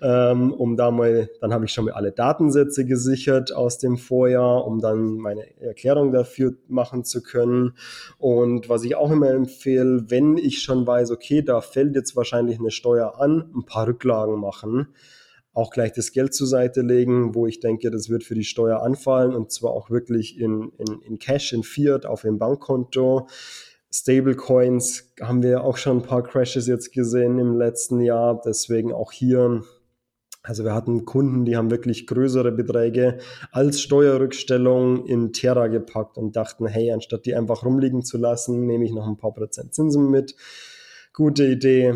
[0.00, 4.66] Ähm, um da mal, dann habe ich schon mal alle Datensätze gesichert aus dem Vorjahr,
[4.66, 7.74] um dann meine Erklärung dafür machen zu können.
[8.16, 12.58] Und was ich auch immer empfehle, wenn ich schon weiß, okay, da fällt jetzt wahrscheinlich
[12.58, 14.88] eine Steuer an, ein paar Rücklagen machen
[15.52, 18.82] auch gleich das Geld zur Seite legen, wo ich denke, das wird für die Steuer
[18.82, 23.28] anfallen und zwar auch wirklich in, in, in Cash, in Fiat, auf dem Bankkonto.
[23.92, 29.10] Stablecoins haben wir auch schon ein paar Crashes jetzt gesehen im letzten Jahr, deswegen auch
[29.10, 29.64] hier.
[30.42, 33.18] Also wir hatten Kunden, die haben wirklich größere Beträge
[33.52, 38.84] als Steuerrückstellung in Terra gepackt und dachten, hey, anstatt die einfach rumliegen zu lassen, nehme
[38.86, 40.34] ich noch ein paar Prozent Zinsen mit.
[41.12, 41.94] Gute Idee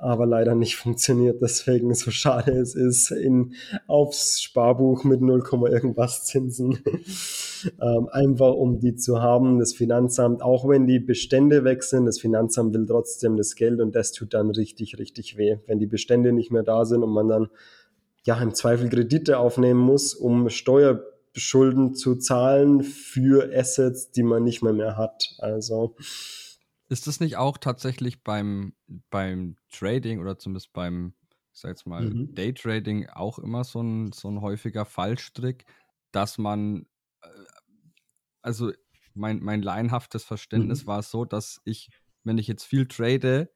[0.00, 1.40] aber leider nicht funktioniert.
[1.42, 3.54] Deswegen so schade es ist, in,
[3.86, 6.78] aufs Sparbuch mit 0, irgendwas Zinsen.
[7.80, 9.58] ähm, einfach um die zu haben.
[9.58, 13.94] Das Finanzamt, auch wenn die Bestände weg sind, das Finanzamt will trotzdem das Geld und
[13.94, 15.58] das tut dann richtig, richtig weh.
[15.66, 17.48] Wenn die Bestände nicht mehr da sind und man dann
[18.24, 24.62] ja im Zweifel Kredite aufnehmen muss, um Steuerschulden zu zahlen für Assets, die man nicht
[24.62, 25.36] mehr mehr hat.
[25.38, 25.94] Also
[26.88, 28.74] ist das nicht auch tatsächlich beim,
[29.10, 31.14] beim Trading oder zumindest beim,
[31.52, 32.34] ich sag jetzt mal, mhm.
[32.34, 35.64] Daytrading auch immer so ein, so ein häufiger Fallstrick,
[36.12, 36.86] dass man,
[37.22, 37.28] äh,
[38.42, 38.72] also
[39.14, 40.86] mein, mein laienhaftes Verständnis mhm.
[40.88, 41.90] war so, dass ich,
[42.22, 43.50] wenn ich jetzt viel trade,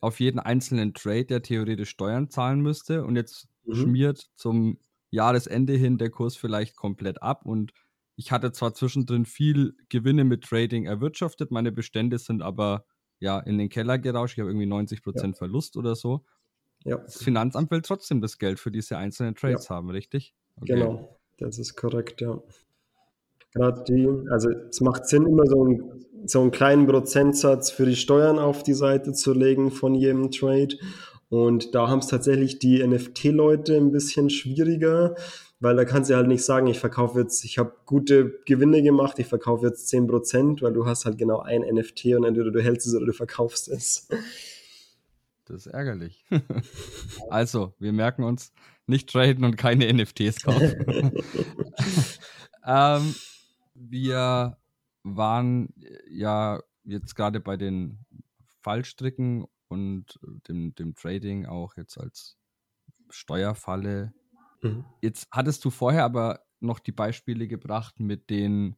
[0.00, 3.74] auf jeden einzelnen Trade der theoretisch Steuern zahlen müsste und jetzt mhm.
[3.74, 4.78] schmiert zum
[5.10, 7.72] Jahresende hin der Kurs vielleicht komplett ab und
[8.16, 12.84] ich hatte zwar zwischendrin viel Gewinne mit Trading erwirtschaftet, meine Bestände sind aber
[13.18, 14.34] ja in den Keller gerauscht.
[14.34, 15.38] Ich habe irgendwie 90 Prozent ja.
[15.38, 16.24] Verlust oder so.
[16.84, 16.96] Ja.
[16.96, 19.76] Das Finanzamt will trotzdem das Geld für diese einzelnen Trades ja.
[19.76, 20.34] haben, richtig?
[20.56, 20.74] Okay.
[20.74, 22.42] Genau, das ist korrekt, ja.
[23.54, 27.96] Gerade die, also es macht Sinn, immer so, ein, so einen kleinen Prozentsatz für die
[27.96, 30.76] Steuern auf die Seite zu legen von jedem Trade.
[31.28, 35.14] Und da haben es tatsächlich die NFT-Leute ein bisschen schwieriger,
[35.62, 39.20] weil da kannst du halt nicht sagen, ich verkaufe jetzt, ich habe gute Gewinne gemacht,
[39.20, 42.88] ich verkaufe jetzt 10%, weil du hast halt genau ein NFT und entweder du hältst
[42.88, 44.08] es oder du verkaufst es.
[45.44, 46.24] Das ist ärgerlich.
[47.30, 48.52] also, wir merken uns,
[48.86, 50.84] nicht traden und keine NFTs kaufen.
[52.66, 53.14] ähm,
[53.74, 54.58] wir
[55.04, 55.72] waren
[56.10, 58.04] ja jetzt gerade bei den
[58.62, 62.36] Fallstricken und dem, dem Trading auch jetzt als
[63.10, 64.12] Steuerfalle
[64.62, 64.84] Mhm.
[65.00, 68.76] Jetzt hattest du vorher aber noch die Beispiele gebracht mit den,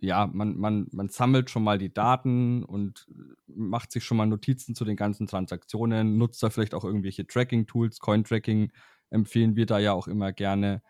[0.00, 3.06] ja, man, man, man sammelt schon mal die Daten und
[3.46, 8.00] macht sich schon mal Notizen zu den ganzen Transaktionen, nutzt da vielleicht auch irgendwelche Tracking-Tools,
[8.00, 8.72] Coin-Tracking
[9.10, 10.82] empfehlen wir da ja auch immer gerne.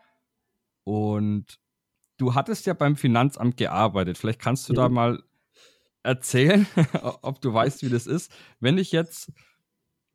[0.84, 1.58] Und
[2.16, 4.18] du hattest ja beim Finanzamt gearbeitet.
[4.18, 4.76] Vielleicht kannst du mhm.
[4.76, 5.22] da mal
[6.02, 6.66] erzählen,
[7.22, 8.32] ob du weißt, wie das ist.
[8.60, 9.32] Wenn ich jetzt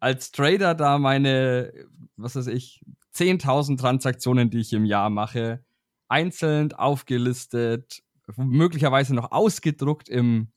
[0.04, 1.72] als Trader da meine,
[2.18, 2.82] was weiß ich,
[3.16, 5.64] 10.000 Transaktionen, die ich im Jahr mache,
[6.10, 8.04] einzeln aufgelistet,
[8.36, 10.50] möglicherweise noch ausgedruckt im,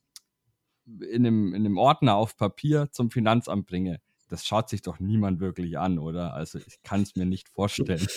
[0.85, 4.01] in, einem, in einem Ordner auf Papier zum Finanzamt bringe.
[4.29, 6.35] Das schaut sich doch niemand wirklich an, oder?
[6.35, 8.07] Also ich kann es mir nicht vorstellen.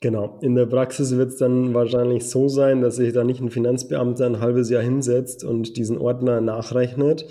[0.00, 0.38] Genau.
[0.42, 4.26] In der Praxis wird es dann wahrscheinlich so sein, dass sich da nicht ein Finanzbeamter
[4.26, 7.24] ein halbes Jahr hinsetzt und diesen Ordner nachrechnet,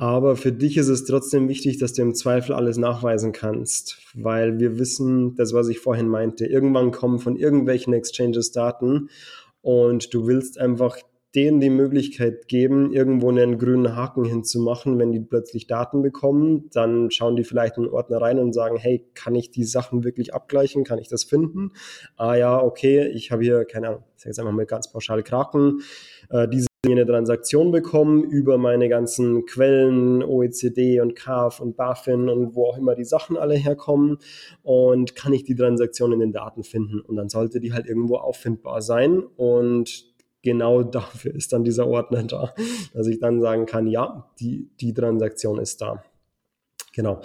[0.00, 4.58] aber für dich ist es trotzdem wichtig, dass du im Zweifel alles nachweisen kannst, weil
[4.58, 9.10] wir wissen, das, was ich vorhin meinte, irgendwann kommen von irgendwelchen Exchanges Daten
[9.60, 10.96] und du willst einfach
[11.34, 17.10] denen die Möglichkeit geben, irgendwo einen grünen Haken hinzumachen, wenn die plötzlich Daten bekommen, dann
[17.10, 20.32] schauen die vielleicht in den Ordner rein und sagen, hey, kann ich die Sachen wirklich
[20.32, 20.82] abgleichen?
[20.82, 21.72] Kann ich das finden?
[22.16, 25.22] Ah ja, okay, ich habe hier, keine Ahnung, ich sage jetzt einfach mal ganz pauschal
[25.22, 25.82] Kraken,
[26.30, 32.54] äh, diese eine Transaktion bekommen über meine ganzen Quellen, OECD und CAF und BaFin und
[32.54, 34.16] wo auch immer die Sachen alle herkommen
[34.62, 38.16] und kann ich die Transaktion in den Daten finden und dann sollte die halt irgendwo
[38.16, 40.06] auffindbar sein und
[40.42, 42.54] genau dafür ist dann dieser Ordner da,
[42.94, 46.02] dass ich dann sagen kann, ja, die, die Transaktion ist da.
[46.94, 47.20] Genau.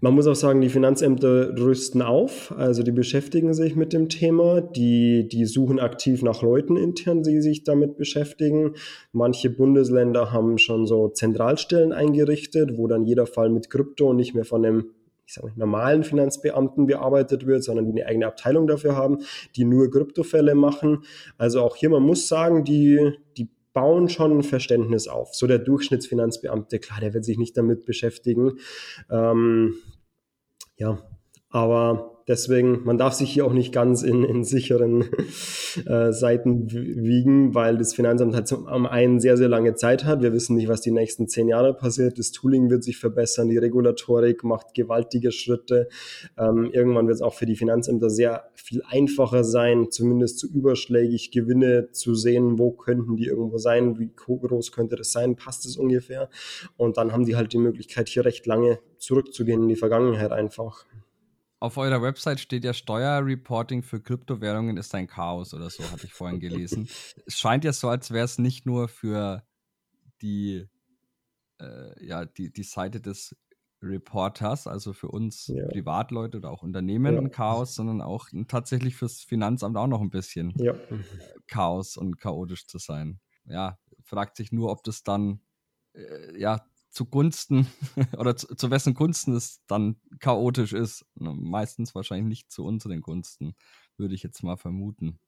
[0.00, 4.60] Man muss auch sagen, die Finanzämter rüsten auf, also die beschäftigen sich mit dem Thema,
[4.60, 8.74] die, die suchen aktiv nach Leuten intern, die sich damit beschäftigen.
[9.10, 14.44] Manche Bundesländer haben schon so Zentralstellen eingerichtet, wo dann jeder Fall mit Krypto nicht mehr
[14.44, 14.90] von einem
[15.26, 19.18] ich sage normalen Finanzbeamten bearbeitet wird, sondern die eine eigene Abteilung dafür haben,
[19.56, 21.02] die nur Kryptofälle machen.
[21.36, 25.36] Also auch hier, man muss sagen, die, die bauen schon ein Verständnis auf.
[25.36, 28.58] So der Durchschnittsfinanzbeamte, klar, der wird sich nicht damit beschäftigen.
[29.08, 29.76] Ähm,
[30.76, 30.98] ja,
[31.48, 35.04] Aber deswegen, man darf sich hier auch nicht ganz in, in sicheren
[35.86, 40.22] äh, Seiten wiegen, weil das Finanzamt halt zum einen sehr, sehr lange Zeit hat.
[40.22, 42.18] Wir wissen nicht, was die nächsten zehn Jahre passiert.
[42.18, 45.88] Das Tooling wird sich verbessern, die Regulatorik macht gewaltige Schritte.
[46.38, 51.30] Ähm, irgendwann wird es auch für die Finanzämter sehr viel einfacher sein, zumindest zu überschlägig
[51.30, 55.76] Gewinne zu sehen, wo könnten die irgendwo sein, wie groß könnte das sein, passt es
[55.76, 56.28] ungefähr.
[56.76, 60.84] Und dann haben die halt die Möglichkeit, hier recht lange zurückzugehen in die Vergangenheit einfach
[61.60, 66.12] auf eurer Website steht ja Steuerreporting für Kryptowährungen ist ein Chaos oder so, hatte ich
[66.12, 66.88] vorhin gelesen.
[67.26, 69.42] es scheint ja so, als wäre es nicht nur für
[70.22, 70.66] die,
[71.60, 73.36] äh, ja, die, die Seite des
[73.82, 75.66] Reporters, also für uns ja.
[75.68, 77.20] Privatleute oder auch Unternehmen ja.
[77.20, 80.74] ein Chaos, sondern auch tatsächlich fürs Finanzamt auch noch ein bisschen ja.
[81.46, 83.20] Chaos und chaotisch zu sein.
[83.44, 85.40] Ja, fragt sich nur, ob das dann
[85.94, 86.66] äh, ja
[86.98, 87.68] zugunsten
[88.18, 91.06] oder zu, zu, wessen Gunsten es dann chaotisch ist.
[91.14, 93.54] Meistens wahrscheinlich nicht zu unseren Gunsten,
[93.96, 95.20] würde ich jetzt mal vermuten.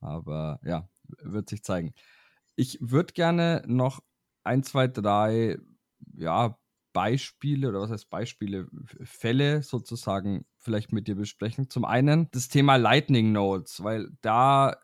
[0.00, 0.88] Aber ja,
[1.22, 1.92] wird sich zeigen.
[2.56, 4.00] Ich würde gerne noch
[4.44, 5.58] ein, zwei, drei
[6.16, 6.58] ja,
[6.94, 8.68] Beispiele oder was heißt Beispiele,
[9.02, 11.68] Fälle sozusagen vielleicht mit dir besprechen.
[11.68, 14.78] Zum einen das Thema Lightning Notes, weil da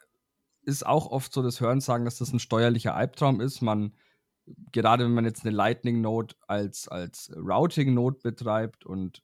[0.63, 3.63] ist auch oft so das Hörensagen, dass das ein steuerlicher Albtraum ist.
[3.63, 3.95] Man
[4.73, 9.23] gerade wenn man jetzt eine Lightning Node als, als Routing Node betreibt und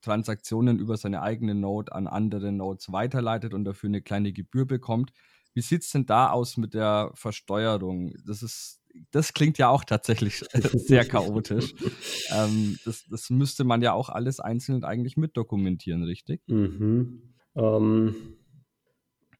[0.00, 5.12] Transaktionen über seine eigene Node an andere Nodes weiterleitet und dafür eine kleine Gebühr bekommt.
[5.52, 8.14] Wie sieht es denn da aus mit der Versteuerung?
[8.24, 11.74] Das ist, das klingt ja auch tatsächlich sehr chaotisch.
[12.30, 16.40] ähm, das, das müsste man ja auch alles einzeln eigentlich mitdokumentieren, richtig?
[16.46, 17.34] Mhm.
[17.56, 18.14] Ähm,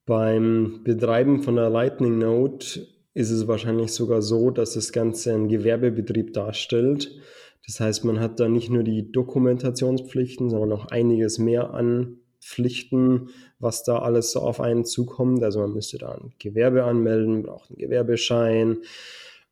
[0.05, 2.87] beim Betreiben von der Lightning Node
[3.21, 7.21] ist es wahrscheinlich sogar so, dass das Ganze ein Gewerbebetrieb darstellt.
[7.67, 13.29] Das heißt, man hat da nicht nur die Dokumentationspflichten, sondern auch einiges mehr an Pflichten,
[13.59, 15.43] was da alles so auf einen zukommt.
[15.45, 18.79] Also man müsste da ein Gewerbe anmelden, braucht einen Gewerbeschein.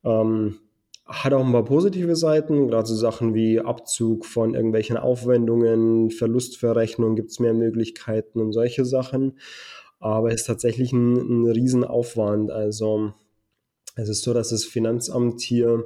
[0.03, 0.57] Ähm,
[1.05, 7.15] hat auch ein paar positive Seiten, gerade so Sachen wie Abzug von irgendwelchen Aufwendungen, Verlustverrechnung
[7.15, 9.39] gibt es mehr Möglichkeiten und solche Sachen.
[9.99, 12.51] Aber es ist tatsächlich ein, ein Riesenaufwand.
[12.51, 13.13] Also
[14.01, 15.85] es ist so, dass das Finanzamt hier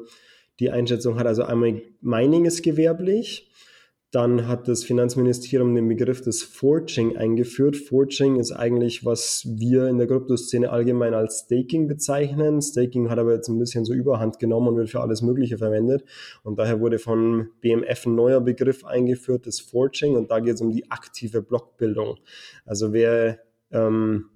[0.60, 3.50] die Einschätzung hat, also einmal Mining ist gewerblich,
[4.14, 7.76] dann hat das Finanzministerium den Begriff des Forging eingeführt.
[7.76, 12.62] Forging ist eigentlich, was wir in der Kryptoszene allgemein als Staking bezeichnen.
[12.62, 16.04] Staking hat aber jetzt ein bisschen so Überhand genommen und wird für alles Mögliche verwendet.
[16.44, 20.16] Und daher wurde von BMF ein neuer Begriff eingeführt, das Forging.
[20.16, 22.20] Und da geht es um die aktive Blockbildung.
[22.66, 23.40] Also wer
[23.72, 24.30] ähm,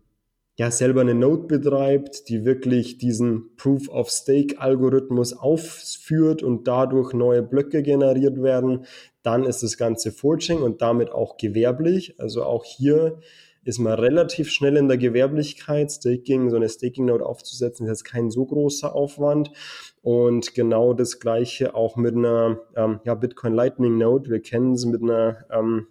[0.58, 7.14] ja selber eine Node betreibt, die wirklich diesen Proof of Stake Algorithmus aufführt und dadurch
[7.14, 8.86] neue Blöcke generiert werden,
[9.22, 12.20] dann ist das Ganze Forging und damit auch gewerblich.
[12.20, 13.20] Also auch hier
[13.66, 15.92] ist man relativ schnell in der Gewerblichkeit.
[15.92, 19.52] Staking, so eine Staking-Node aufzusetzen, ist jetzt kein so großer Aufwand.
[20.02, 24.30] Und genau das Gleiche auch mit einer ähm, ja, Bitcoin Lightning Node.
[24.32, 25.88] Wir kennen es mit einer ähm,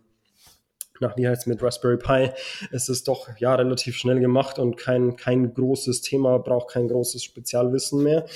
[1.01, 2.31] nach wie heißt mit Raspberry Pi,
[2.71, 7.23] ist es doch ja relativ schnell gemacht und kein, kein großes Thema, braucht kein großes
[7.23, 8.27] Spezialwissen mehr.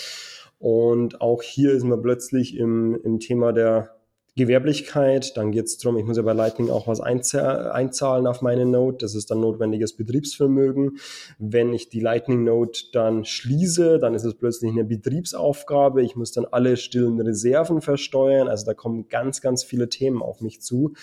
[0.59, 3.97] Und auch hier ist man plötzlich im, im Thema der
[4.37, 5.37] Gewerblichkeit.
[5.37, 8.99] Dann geht es darum, ich muss ja bei Lightning auch was einzahlen auf meine Node.
[8.99, 10.99] Das ist dann notwendiges Betriebsvermögen.
[11.39, 16.03] Wenn ich die Lightning Node dann schließe, dann ist es plötzlich eine Betriebsaufgabe.
[16.03, 18.49] Ich muss dann alle stillen Reserven versteuern.
[18.49, 20.95] Also da kommen ganz, ganz viele Themen auf mich zu.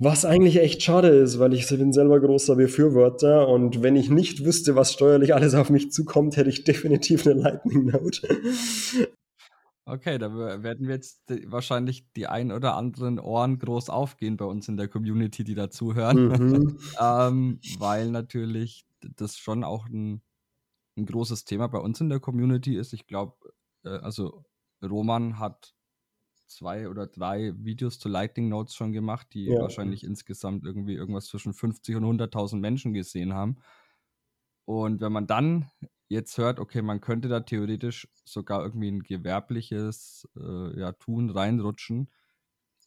[0.00, 4.44] Was eigentlich echt schade ist, weil ich bin selber großer Befürworter und wenn ich nicht
[4.44, 8.28] wüsste, was steuerlich alles auf mich zukommt, hätte ich definitiv eine Lightning Note.
[9.84, 14.68] Okay, da werden wir jetzt wahrscheinlich die ein oder anderen Ohren groß aufgehen bei uns
[14.68, 16.28] in der Community, die dazuhören.
[16.28, 16.78] Mhm.
[17.00, 18.84] ähm, weil natürlich
[19.16, 20.20] das schon auch ein,
[20.96, 22.92] ein großes Thema bei uns in der Community ist.
[22.92, 23.34] Ich glaube,
[23.82, 24.44] äh, also
[24.82, 25.74] Roman hat
[26.48, 29.60] zwei oder drei Videos zu Lightning Notes schon gemacht, die ja.
[29.60, 33.56] wahrscheinlich insgesamt irgendwie irgendwas zwischen 50 und 100.000 Menschen gesehen haben.
[34.64, 35.70] Und wenn man dann
[36.08, 42.10] jetzt hört, okay, man könnte da theoretisch sogar irgendwie ein gewerbliches äh, ja, Tun reinrutschen,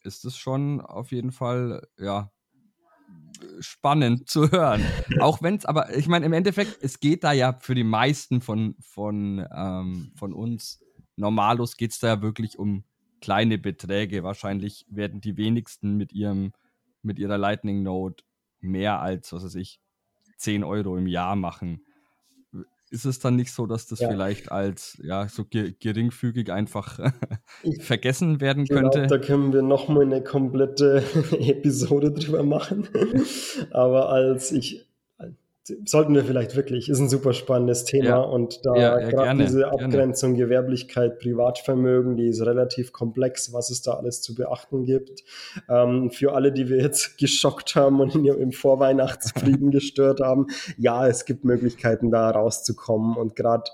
[0.04, 2.32] ist es schon auf jeden Fall, ja,
[3.60, 4.84] spannend zu hören.
[5.20, 8.42] Auch wenn es, aber ich meine, im Endeffekt, es geht da ja für die meisten
[8.42, 10.82] von, von, ähm, von uns
[11.22, 12.84] Normalos geht es da ja wirklich um
[13.22, 14.24] kleine Beträge.
[14.24, 16.52] Wahrscheinlich werden die wenigsten mit ihrem,
[17.02, 18.24] mit ihrer Lightning Note
[18.60, 19.80] mehr als, was weiß ich,
[20.38, 21.86] 10 Euro im Jahr machen.
[22.90, 24.10] ist es dann nicht so, dass das ja.
[24.10, 27.00] vielleicht als ja so geringfügig einfach
[27.80, 29.08] vergessen werden genau, könnte?
[29.08, 32.90] Da können wir nochmal eine komplette Episode drüber machen.
[33.72, 34.86] Aber als ich
[35.86, 38.18] sollten wir vielleicht wirklich, ist ein super spannendes Thema ja.
[38.20, 40.46] und da ja, ja, gerade diese Abgrenzung gerne.
[40.46, 45.24] Gewerblichkeit, Privatvermögen, die ist relativ komplex, was es da alles zu beachten gibt.
[45.70, 50.48] Ähm, für alle, die wir jetzt geschockt haben und im Vorweihnachtsfrieden gestört haben,
[50.78, 53.70] ja, es gibt Möglichkeiten da rauszukommen und gerade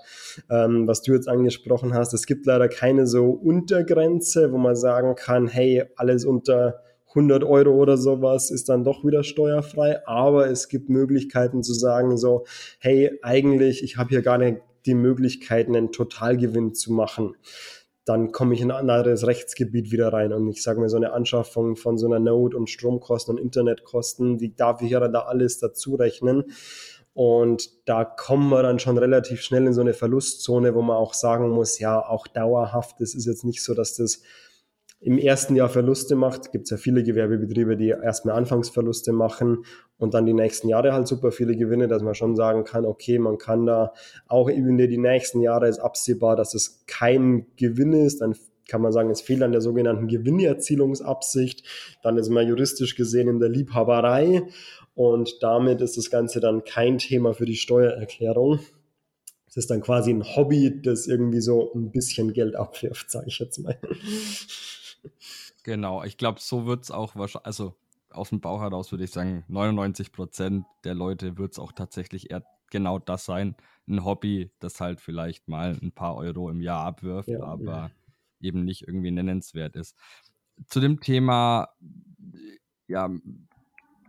[0.50, 5.14] ähm, was du jetzt angesprochen hast, es gibt leider keine so Untergrenze, wo man sagen
[5.14, 6.82] kann, hey, alles unter
[7.18, 10.06] 100 Euro oder sowas ist dann doch wieder steuerfrei.
[10.06, 12.44] Aber es gibt Möglichkeiten zu sagen, so,
[12.78, 17.34] hey, eigentlich, ich habe hier gar nicht die Möglichkeit, einen Totalgewinn zu machen.
[18.04, 20.32] Dann komme ich in ein anderes Rechtsgebiet wieder rein.
[20.32, 24.38] Und ich sage mir, so eine Anschaffung von so einer Node und Stromkosten und Internetkosten,
[24.38, 26.44] die darf ich ja da alles dazu rechnen.
[27.12, 31.14] Und da kommen wir dann schon relativ schnell in so eine Verlustzone, wo man auch
[31.14, 34.22] sagen muss, ja, auch dauerhaft, das ist jetzt nicht so, dass das
[35.00, 39.64] im ersten Jahr Verluste macht, gibt es ja viele Gewerbebetriebe, die erstmal Anfangsverluste machen
[39.96, 43.18] und dann die nächsten Jahre halt super viele Gewinne, dass man schon sagen kann, okay,
[43.18, 43.92] man kann da
[44.26, 48.34] auch eben die nächsten Jahre ist absehbar, dass es kein Gewinn ist, dann
[48.66, 51.64] kann man sagen, es fehlt an der sogenannten Gewinnerzielungsabsicht,
[52.02, 54.42] dann ist man juristisch gesehen in der Liebhaberei
[54.94, 58.58] und damit ist das Ganze dann kein Thema für die Steuererklärung.
[59.46, 63.38] Es ist dann quasi ein Hobby, das irgendwie so ein bisschen Geld abwirft, sage ich
[63.38, 63.78] jetzt mal.
[65.64, 67.76] Genau, ich glaube, so wird es auch wahrscheinlich, also
[68.10, 72.30] aus dem Bauch heraus würde ich sagen, 99 Prozent der Leute wird es auch tatsächlich
[72.30, 73.54] eher genau das sein.
[73.86, 77.90] Ein Hobby, das halt vielleicht mal ein paar Euro im Jahr abwirft, ja, aber ja.
[78.40, 79.96] eben nicht irgendwie nennenswert ist.
[80.66, 81.68] Zu dem Thema,
[82.86, 83.10] ja,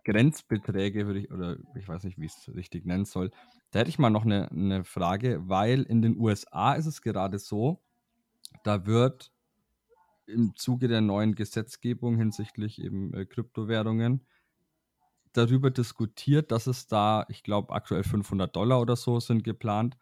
[0.04, 3.32] Grenzbeträge würde ich, oder ich weiß nicht, wie ich es richtig nennen soll.
[3.72, 7.38] Da hätte ich mal noch eine, eine Frage, weil in den USA ist es gerade
[7.38, 7.80] so,
[8.64, 9.32] da wird
[10.30, 14.26] im Zuge der neuen Gesetzgebung hinsichtlich eben äh, Kryptowährungen
[15.34, 19.98] darüber diskutiert, dass es da, ich glaube, aktuell 500 Dollar oder so sind geplant,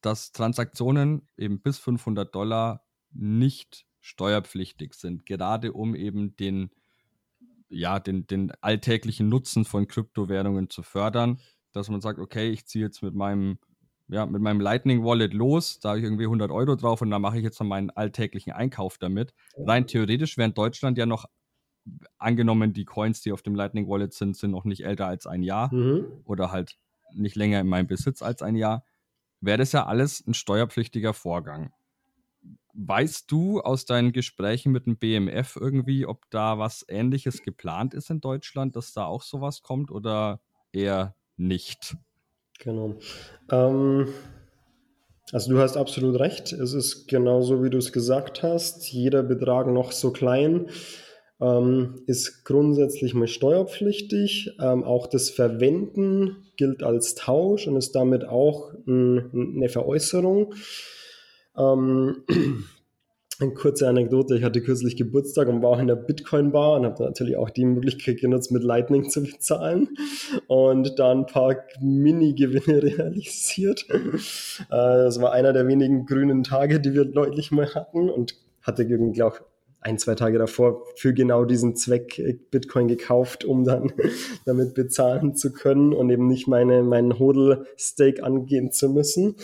[0.00, 6.70] dass Transaktionen eben bis 500 Dollar nicht steuerpflichtig sind, gerade um eben den,
[7.68, 11.40] ja, den, den alltäglichen Nutzen von Kryptowährungen zu fördern,
[11.72, 13.58] dass man sagt, okay, ich ziehe jetzt mit meinem
[14.08, 17.22] ja, mit meinem Lightning Wallet los, da habe ich irgendwie 100 Euro drauf und dann
[17.22, 19.34] mache ich jetzt noch meinen alltäglichen Einkauf damit.
[19.56, 21.26] Rein theoretisch wäre in Deutschland ja noch
[22.18, 25.42] angenommen, die Coins, die auf dem Lightning Wallet sind, sind noch nicht älter als ein
[25.42, 26.06] Jahr mhm.
[26.24, 26.78] oder halt
[27.14, 28.84] nicht länger in meinem Besitz als ein Jahr,
[29.40, 31.72] wäre das ja alles ein steuerpflichtiger Vorgang.
[32.74, 38.10] Weißt du aus deinen Gesprächen mit dem BMF irgendwie, ob da was Ähnliches geplant ist
[38.10, 40.40] in Deutschland, dass da auch sowas kommt oder
[40.72, 41.96] eher nicht?
[42.58, 42.96] Genau.
[43.50, 44.08] Ähm,
[45.32, 46.52] also du hast absolut recht.
[46.52, 48.90] Es ist genauso, wie du es gesagt hast.
[48.92, 50.68] Jeder Betrag noch so klein
[51.40, 54.56] ähm, ist grundsätzlich mal steuerpflichtig.
[54.60, 60.54] Ähm, auch das Verwenden gilt als Tausch und ist damit auch ein, eine Veräußerung.
[61.56, 62.24] Ähm,
[63.40, 67.04] eine kurze Anekdote, ich hatte kürzlich Geburtstag und war auch in der Bitcoin-Bar und habe
[67.04, 69.88] natürlich auch die Möglichkeit genutzt, mit Lightning zu bezahlen
[70.46, 73.86] und da ein paar Mini-Gewinne realisiert.
[73.90, 74.08] Äh,
[74.70, 79.22] das war einer der wenigen grünen Tage, die wir deutlich mal hatten und hatte irgendwie
[79.22, 79.40] auch
[79.80, 82.20] ein, zwei Tage davor für genau diesen Zweck
[82.50, 83.92] Bitcoin gekauft, um dann
[84.44, 89.36] damit bezahlen zu können und eben nicht meine, meinen Hodel-Stake angehen zu müssen.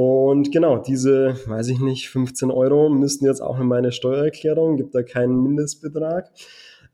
[0.00, 4.94] Und genau, diese, weiß ich nicht, 15 Euro müssten jetzt auch in meine Steuererklärung, gibt
[4.94, 6.30] da keinen Mindestbetrag.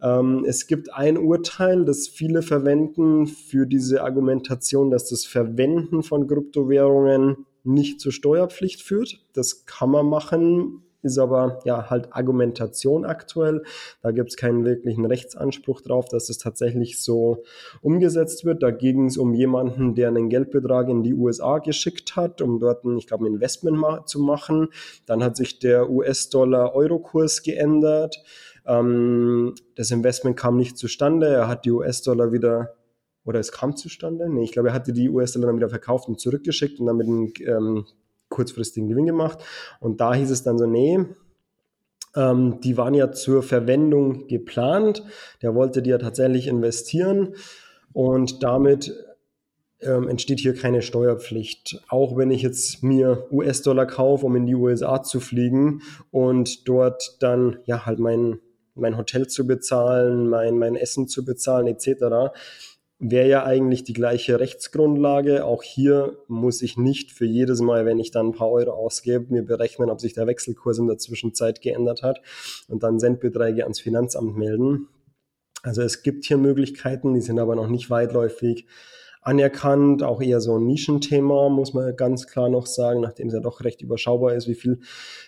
[0.00, 6.26] Ähm, es gibt ein Urteil, das viele verwenden für diese Argumentation, dass das Verwenden von
[6.26, 9.20] Kryptowährungen nicht zur Steuerpflicht führt.
[9.34, 13.62] Das kann man machen, ist aber ja halt Argumentation aktuell.
[14.02, 17.44] Da gibt es keinen wirklichen Rechtsanspruch drauf, dass es tatsächlich so
[17.82, 18.62] umgesetzt wird.
[18.62, 22.84] Da ging es um jemanden, der einen Geldbetrag in die USA geschickt hat, um dort,
[22.84, 24.68] ein, ich glaube, ein Investment ma zu machen.
[25.07, 28.22] Dann hat sich der US-Dollar-Euro-Kurs geändert.
[28.66, 31.28] Ähm, das Investment kam nicht zustande.
[31.28, 32.74] Er hat die US-Dollar wieder
[33.24, 34.28] oder es kam zustande.
[34.28, 37.07] Nee, ich glaube, er hatte die US-Dollar dann wieder verkauft und zurückgeschickt und dann mit
[37.07, 37.86] einem ähm,
[38.35, 39.39] kurzfristigen Gewinn gemacht.
[39.80, 40.99] Und da hieß es dann so, nee,
[42.14, 45.03] ähm, die waren ja zur Verwendung geplant.
[45.43, 47.35] Der wollte die ja tatsächlich investieren
[47.93, 48.93] und damit
[49.80, 51.82] ähm, entsteht hier keine Steuerpflicht.
[51.89, 57.16] Auch wenn ich jetzt mir US-Dollar kaufe, um in die USA zu fliegen und dort
[57.20, 58.41] dann ja halt mein,
[58.74, 62.32] mein Hotel zu bezahlen, mein, mein Essen zu bezahlen etc.,
[62.99, 65.45] wäre ja eigentlich die gleiche Rechtsgrundlage.
[65.45, 69.32] Auch hier muss ich nicht für jedes Mal, wenn ich dann ein paar Euro ausgebe,
[69.32, 72.20] mir berechnen, ob sich der Wechselkurs in der Zwischenzeit geändert hat
[72.68, 74.88] und dann Centbeträge ans Finanzamt melden.
[75.62, 78.66] Also es gibt hier Möglichkeiten, die sind aber noch nicht weitläufig
[79.22, 83.40] anerkannt, auch eher so ein Nischenthema, muss man ganz klar noch sagen, nachdem es ja
[83.40, 84.80] doch recht überschaubar ist, wie viel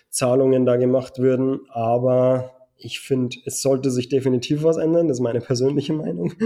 [0.09, 1.61] Zahlungen da gemacht würden.
[1.69, 6.33] Aber ich finde, es sollte sich definitiv was ändern, das ist meine persönliche Meinung.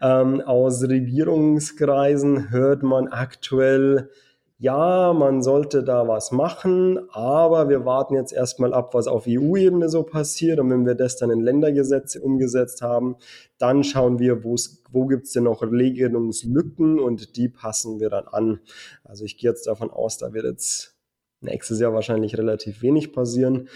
[0.00, 4.10] Ähm, aus Regierungskreisen hört man aktuell,
[4.58, 9.88] ja, man sollte da was machen, aber wir warten jetzt erstmal ab, was auf EU-Ebene
[9.88, 10.60] so passiert.
[10.60, 13.16] Und wenn wir das dann in Ländergesetze umgesetzt haben,
[13.58, 18.60] dann schauen wir, wo gibt es denn noch Regelungslücken und die passen wir dann an.
[19.04, 20.96] Also ich gehe jetzt davon aus, da wird jetzt
[21.40, 23.68] nächstes Jahr wahrscheinlich relativ wenig passieren.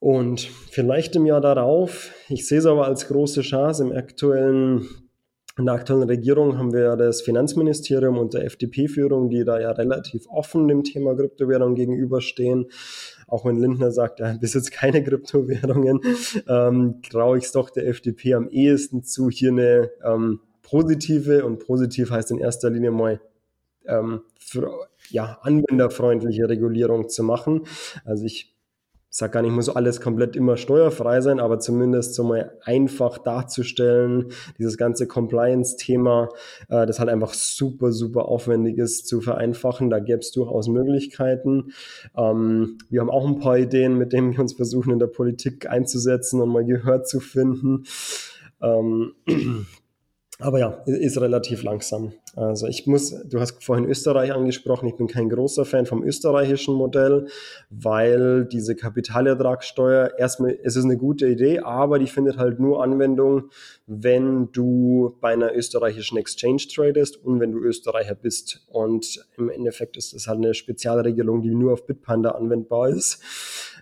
[0.00, 0.40] Und
[0.70, 4.88] vielleicht im Jahr darauf, ich sehe es aber als große Chance, im aktuellen,
[5.58, 9.72] in der aktuellen Regierung haben wir ja das Finanzministerium und der FDP-Führung, die da ja
[9.72, 12.70] relativ offen dem Thema Kryptowährung gegenüberstehen.
[13.26, 16.00] Auch wenn Lindner sagt, er besitzt keine Kryptowährungen,
[16.48, 21.58] ähm, traue ich es doch der FDP am ehesten zu, hier eine ähm, positive, und
[21.58, 23.20] positiv heißt in erster Linie mal
[23.86, 24.70] ähm, für,
[25.10, 27.66] ja, anwenderfreundliche Regulierung zu machen.
[28.06, 28.54] Also ich
[29.10, 34.28] sage gar nicht, muss alles komplett immer steuerfrei sein, aber zumindest so mal einfach darzustellen,
[34.56, 36.28] dieses ganze Compliance-Thema,
[36.68, 39.90] äh, das halt einfach super, super aufwendig ist zu vereinfachen.
[39.90, 41.72] Da gäbe es durchaus Möglichkeiten.
[42.16, 45.68] Ähm, wir haben auch ein paar Ideen, mit denen wir uns versuchen, in der Politik
[45.68, 47.84] einzusetzen und mal Gehör zu finden.
[48.62, 49.14] Ähm,
[50.40, 52.12] aber ja, ist relativ langsam.
[52.36, 56.74] Also ich muss, du hast vorhin Österreich angesprochen, ich bin kein großer Fan vom österreichischen
[56.74, 57.26] Modell,
[57.70, 63.50] weil diese Kapitalertragssteuer, erstmal, es ist eine gute Idee, aber die findet halt nur Anwendung,
[63.86, 68.64] wenn du bei einer österreichischen Exchange tradest und wenn du Österreicher bist.
[68.68, 73.22] Und im Endeffekt ist das halt eine Spezialregelung, die nur auf Bitpanda anwendbar ist.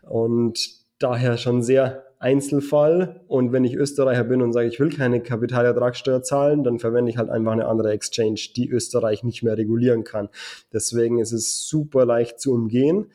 [0.03, 0.59] Und
[0.99, 3.21] daher schon sehr Einzelfall.
[3.29, 7.19] Und wenn ich Österreicher bin und sage, ich will keine Kapitalertragssteuer zahlen, dann verwende ich
[7.19, 10.29] halt einfach eine andere Exchange, die Österreich nicht mehr regulieren kann.
[10.73, 13.07] Deswegen ist es super leicht zu umgehen.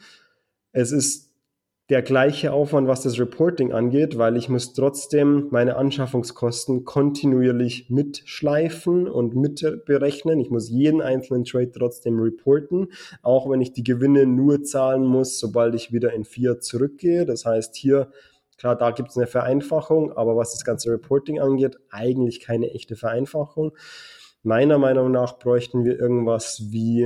[0.71, 1.33] Es ist
[1.89, 9.07] der gleiche Aufwand, was das Reporting angeht, weil ich muss trotzdem meine Anschaffungskosten kontinuierlich mitschleifen
[9.07, 10.39] und mitberechnen.
[10.39, 12.87] Ich muss jeden einzelnen Trade trotzdem reporten,
[13.21, 17.25] auch wenn ich die Gewinne nur zahlen muss, sobald ich wieder in Fiat zurückgehe.
[17.25, 18.09] Das heißt, hier
[18.63, 22.95] Klar, da gibt es eine Vereinfachung, aber was das ganze Reporting angeht, eigentlich keine echte
[22.95, 23.75] Vereinfachung.
[24.41, 27.01] Meiner Meinung nach bräuchten wir irgendwas wie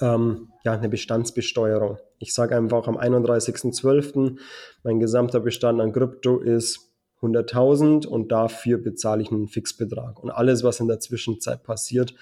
[0.00, 1.98] ähm, ja, eine Bestandsbesteuerung.
[2.20, 4.38] Ich sage einfach am 31.12.
[4.84, 6.92] mein gesamter Bestand an Krypto ist
[7.22, 10.22] 100.000 und dafür bezahle ich einen Fixbetrag.
[10.22, 12.14] Und alles, was in der Zwischenzeit passiert,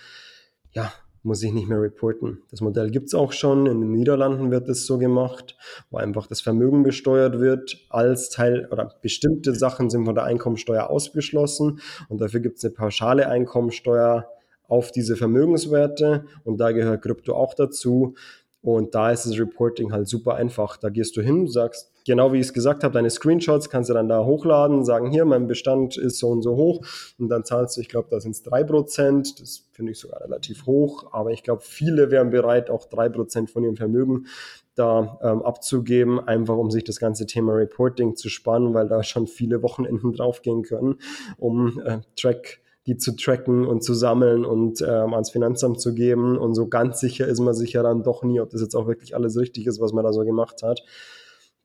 [0.72, 0.90] ja,
[1.24, 2.42] muss ich nicht mehr reporten.
[2.50, 3.66] Das Modell gibt es auch schon.
[3.66, 5.56] In den Niederlanden wird es so gemacht,
[5.90, 10.90] wo einfach das Vermögen besteuert wird als Teil oder bestimmte Sachen sind von der Einkommensteuer
[10.90, 14.28] ausgeschlossen und dafür gibt es eine pauschale Einkommensteuer
[14.68, 18.14] auf diese Vermögenswerte und da gehört Krypto auch dazu.
[18.60, 20.78] Und da ist das Reporting halt super einfach.
[20.78, 23.94] Da gehst du hin, sagst, genau wie ich es gesagt habe, deine Screenshots kannst du
[23.94, 26.84] dann da hochladen, sagen, hier, mein Bestand ist so und so hoch
[27.18, 29.40] und dann zahlst du, ich glaube, da sind es drei Prozent.
[29.40, 33.50] Das finde ich sogar relativ hoch, aber ich glaube, viele wären bereit, auch drei Prozent
[33.50, 34.26] von ihrem Vermögen
[34.74, 39.26] da ähm, abzugeben, einfach um sich das ganze Thema Reporting zu sparen, weil da schon
[39.26, 40.96] viele Wochenenden draufgehen können,
[41.38, 46.36] um äh, Track die zu tracken und zu sammeln und ähm, ans Finanzamt zu geben.
[46.36, 48.86] Und so ganz sicher ist man sich ja dann doch nie, ob das jetzt auch
[48.86, 50.82] wirklich alles richtig ist, was man da so gemacht hat.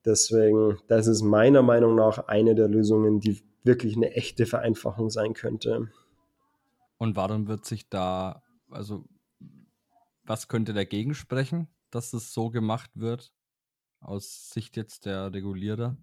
[0.06, 5.34] Deswegen, das ist meiner Meinung nach eine der Lösungen, die wirklich eine echte Vereinfachung sein
[5.34, 5.90] könnte.
[6.98, 9.06] Und warum wird sich da, also
[10.24, 13.34] was könnte dagegen sprechen, dass es so gemacht wird,
[14.00, 15.98] aus Sicht jetzt der Regulierer?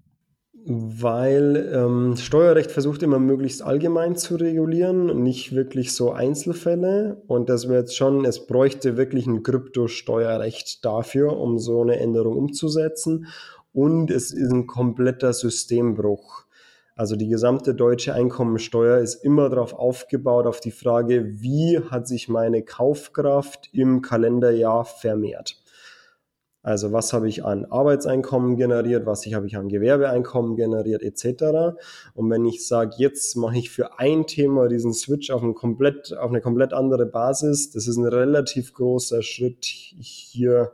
[0.64, 7.22] Weil ähm, Steuerrecht versucht immer möglichst allgemein zu regulieren, nicht wirklich so Einzelfälle.
[7.26, 12.36] Und das wäre jetzt schon, es bräuchte wirklich ein Kryptosteuerrecht dafür, um so eine Änderung
[12.36, 13.26] umzusetzen.
[13.76, 16.46] Und es ist ein kompletter Systembruch.
[16.94, 22.30] Also die gesamte deutsche Einkommensteuer ist immer darauf aufgebaut, auf die Frage, wie hat sich
[22.30, 25.58] meine Kaufkraft im Kalenderjahr vermehrt.
[26.62, 31.76] Also was habe ich an Arbeitseinkommen generiert, was habe ich an Gewerbeeinkommen generiert etc.
[32.14, 36.16] Und wenn ich sage, jetzt mache ich für ein Thema diesen Switch auf, ein komplett,
[36.16, 40.72] auf eine komplett andere Basis, das ist ein relativ großer Schritt hier,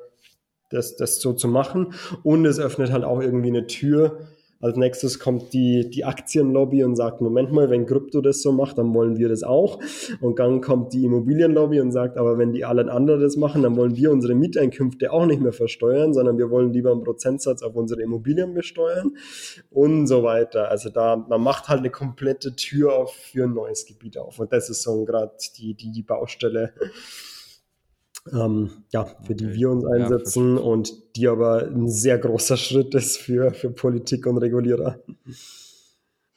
[0.72, 1.94] das, das so zu machen.
[2.22, 4.18] Und es öffnet halt auch irgendwie eine Tür,
[4.62, 8.78] Als nächstes kommt die, die Aktienlobby und sagt, Moment mal, wenn Krypto das so macht,
[8.78, 9.80] dann wollen wir das auch.
[10.20, 13.74] Und dann kommt die Immobilienlobby und sagt, aber wenn die alle anderen das machen, dann
[13.76, 17.74] wollen wir unsere Mieteinkünfte auch nicht mehr versteuern, sondern wir wollen lieber einen Prozentsatz auf
[17.74, 19.16] unsere Immobilien besteuern
[19.70, 20.70] und so weiter.
[20.70, 24.38] Also da, man macht halt eine komplette Tür auf für ein neues Gebiet auf.
[24.38, 26.72] Und das ist so gerade die, die, die Baustelle
[28.30, 32.94] ähm, ja, für die wir uns einsetzen ja, und die aber ein sehr großer Schritt
[32.94, 35.00] ist für, für Politik und Regulierer.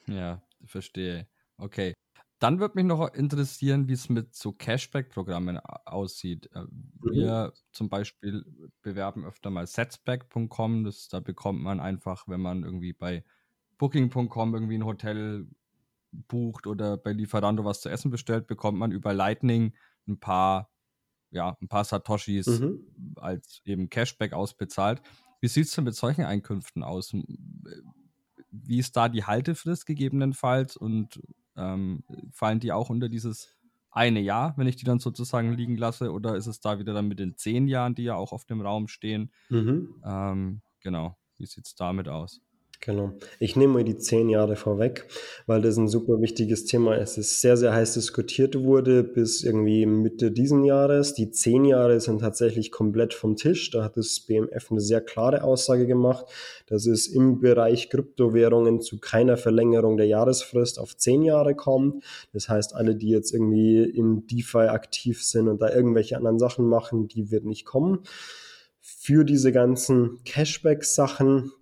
[0.06, 1.26] Ja, verstehe.
[1.58, 1.94] Okay.
[2.38, 6.50] Dann würde mich noch interessieren, wie es mit so Cashback-Programmen aussieht.
[6.54, 7.10] Äh, mhm.
[7.12, 8.44] Wir zum Beispiel
[8.82, 10.92] bewerben öfter mal Setsback.com.
[11.10, 13.24] Da bekommt man einfach, wenn man irgendwie bei
[13.78, 15.46] Booking.com irgendwie ein Hotel
[16.12, 19.74] bucht oder bei Lieferando was zu essen bestellt, bekommt man über Lightning
[20.06, 20.70] ein paar
[21.36, 22.80] ja, ein paar Satoshis mhm.
[23.16, 25.00] als eben Cashback ausbezahlt.
[25.40, 27.14] Wie sieht es denn mit solchen Einkünften aus?
[28.50, 31.20] Wie ist da die Haltefrist gegebenenfalls und
[31.56, 33.54] ähm, fallen die auch unter dieses
[33.90, 37.08] eine Jahr, wenn ich die dann sozusagen liegen lasse, oder ist es da wieder dann
[37.08, 39.32] mit den zehn Jahren, die ja auch auf dem Raum stehen?
[39.48, 40.02] Mhm.
[40.04, 42.42] Ähm, genau, wie sieht es damit aus?
[42.80, 43.12] Genau.
[43.40, 45.06] Ich nehme mal die zehn Jahre vorweg,
[45.46, 47.18] weil das ein super wichtiges Thema ist.
[47.18, 51.14] Es sehr, sehr heiß diskutiert wurde bis irgendwie Mitte diesen Jahres.
[51.14, 53.70] Die zehn Jahre sind tatsächlich komplett vom Tisch.
[53.70, 56.26] Da hat das BMF eine sehr klare Aussage gemacht,
[56.66, 62.04] dass es im Bereich Kryptowährungen zu keiner Verlängerung der Jahresfrist auf zehn Jahre kommt.
[62.32, 66.66] Das heißt, alle, die jetzt irgendwie in DeFi aktiv sind und da irgendwelche anderen Sachen
[66.68, 68.00] machen, die wird nicht kommen.
[68.80, 71.52] Für diese ganzen Cashback-Sachen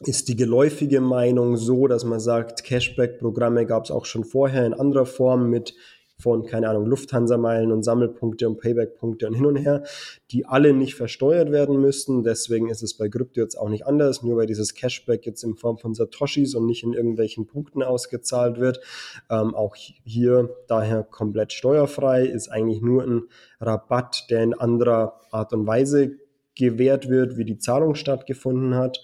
[0.00, 4.74] ist die geläufige Meinung so, dass man sagt, Cashback-Programme gab es auch schon vorher in
[4.74, 5.74] anderer Form mit
[6.18, 9.82] von, keine Ahnung, Lufthansa-Meilen und Sammelpunkte und Payback-Punkte und hin und her,
[10.30, 12.22] die alle nicht versteuert werden müssten.
[12.22, 15.56] Deswegen ist es bei Krypto jetzt auch nicht anders, nur weil dieses Cashback jetzt in
[15.56, 18.80] Form von Satoshis und nicht in irgendwelchen Punkten ausgezahlt wird.
[19.28, 23.22] Ähm, auch hier daher komplett steuerfrei, ist eigentlich nur ein
[23.60, 26.12] Rabatt, der in anderer Art und Weise
[26.56, 29.02] gewährt wird, wie die Zahlung stattgefunden hat.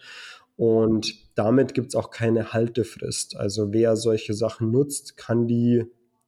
[0.61, 3.35] Und damit gibt es auch keine Haltefrist.
[3.35, 5.87] Also wer solche Sachen nutzt, kann die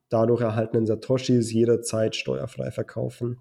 [0.09, 3.41] dadurch erhaltenen Satoshis jederzeit steuerfrei verkaufen.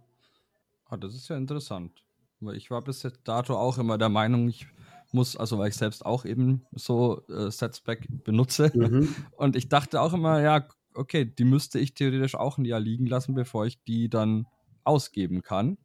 [0.84, 2.04] Ah, das ist ja interessant.
[2.42, 4.68] Weil ich war bis dato auch immer der Meinung, ich
[5.14, 8.70] muss, also weil ich selbst auch eben so äh, Setback benutze.
[8.76, 9.16] Mhm.
[9.38, 13.06] Und ich dachte auch immer, ja, okay, die müsste ich theoretisch auch ein Jahr liegen
[13.06, 14.46] lassen, bevor ich die dann
[14.84, 15.78] ausgeben kann.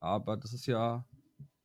[0.00, 1.06] Aber das ist ja,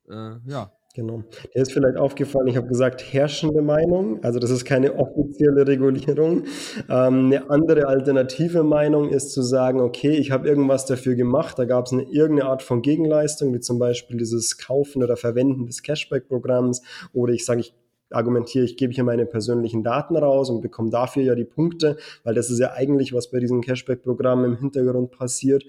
[0.07, 1.23] äh, ja, Genau.
[1.53, 6.43] Der ist vielleicht aufgefallen, ich habe gesagt, herrschende Meinung, also das ist keine offizielle Regulierung.
[6.89, 11.65] Ähm, eine andere alternative Meinung ist zu sagen, okay, ich habe irgendwas dafür gemacht, da
[11.65, 15.83] gab es eine irgendeine Art von Gegenleistung, wie zum Beispiel dieses Kaufen oder Verwenden des
[15.83, 16.81] Cashback-Programms
[17.11, 17.73] oder ich sage, ich
[18.09, 22.35] argumentiere, ich gebe hier meine persönlichen Daten raus und bekomme dafür ja die Punkte, weil
[22.35, 25.65] das ist ja eigentlich, was bei diesem Cashback-Programm im Hintergrund passiert.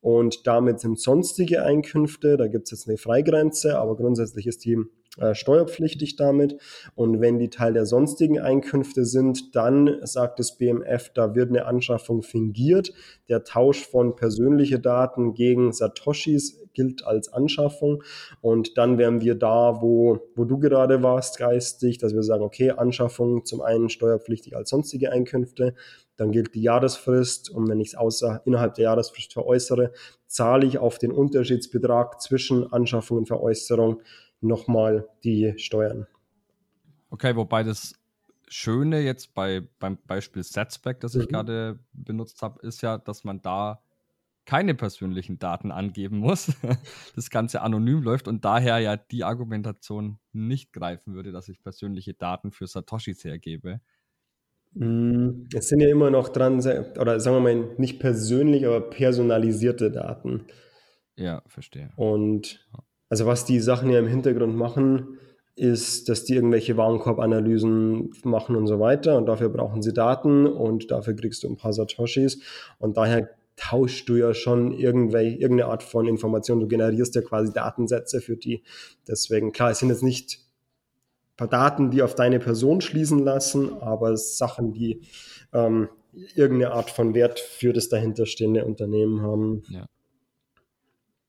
[0.00, 4.78] Und damit sind sonstige Einkünfte, da gibt es jetzt eine Freigrenze, aber grundsätzlich ist die
[5.18, 6.58] äh, steuerpflichtig damit.
[6.94, 11.64] Und wenn die Teil der sonstigen Einkünfte sind, dann sagt das BMF, da wird eine
[11.64, 12.92] Anschaffung fingiert.
[13.28, 18.02] Der Tausch von persönliche Daten gegen Satoshis gilt als Anschaffung.
[18.42, 22.72] Und dann wären wir da, wo, wo du gerade warst, geistig, dass wir sagen, okay,
[22.72, 25.74] Anschaffung zum einen steuerpflichtig als sonstige Einkünfte,
[26.16, 29.92] dann gilt die Jahresfrist und wenn ich es außer innerhalb der Jahresfrist veräußere,
[30.26, 34.02] zahle ich auf den Unterschiedsbetrag zwischen Anschaffung und Veräußerung
[34.40, 36.06] nochmal die Steuern.
[37.10, 37.94] Okay, wobei das
[38.48, 41.32] Schöne jetzt bei, beim Beispiel Setback, das ich mhm.
[41.32, 43.82] gerade benutzt habe, ist ja, dass man da
[44.44, 46.52] keine persönlichen Daten angeben muss,
[47.16, 52.14] das Ganze anonym läuft und daher ja die Argumentation nicht greifen würde, dass ich persönliche
[52.14, 53.80] Daten für Satoshis hergebe.
[54.78, 56.58] Mm, es sind ja immer noch dran,
[57.00, 60.44] oder sagen wir mal nicht persönlich, aber personalisierte Daten.
[61.16, 61.90] Ja, verstehe.
[61.96, 62.66] Und
[63.08, 65.18] also was die Sachen ja im Hintergrund machen,
[65.54, 70.90] ist, dass die irgendwelche Warenkorbanalysen machen und so weiter und dafür brauchen sie Daten und
[70.90, 72.42] dafür kriegst du ein paar Satoshis
[72.78, 77.54] und daher tauschst du ja schon irgendwelche, irgendeine Art von Information, du generierst ja quasi
[77.54, 78.62] Datensätze für die.
[79.08, 80.45] Deswegen, klar, es sind jetzt nicht
[81.36, 85.02] paar Daten, die auf deine Person schließen lassen, aber Sachen, die
[85.52, 85.88] ähm,
[86.34, 89.62] irgendeine Art von Wert für das dahinterstehende Unternehmen haben.
[89.68, 89.86] Ja.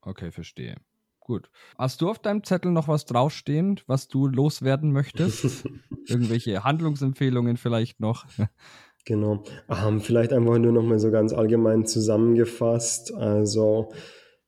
[0.02, 0.76] Okay, verstehe.
[1.20, 1.50] Gut.
[1.76, 5.68] Hast du auf deinem Zettel noch was draufstehen, was du loswerden möchtest?
[6.06, 8.24] Irgendwelche Handlungsempfehlungen vielleicht noch?
[9.04, 9.44] genau.
[9.68, 13.12] Ähm, vielleicht einfach nur noch mal so ganz allgemein zusammengefasst.
[13.12, 13.92] Also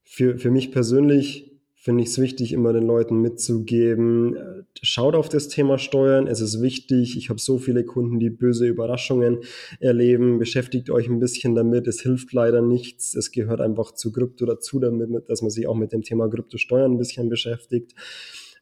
[0.05, 1.50] für, für mich persönlich
[1.83, 6.43] finde ich es wichtig, immer den Leuten mitzugeben, äh, schaut auf das Thema Steuern, es
[6.43, 7.17] ist wichtig.
[7.17, 9.39] Ich habe so viele Kunden, die böse Überraschungen
[9.81, 10.39] erleben.
[10.39, 11.87] Beschäftigt euch ein bisschen damit.
[11.87, 13.15] Es hilft leider nichts.
[13.15, 16.93] Es gehört einfach zu Krypto dazu, damit, dass man sich auch mit dem Thema Kryptosteuern
[16.93, 17.95] ein bisschen beschäftigt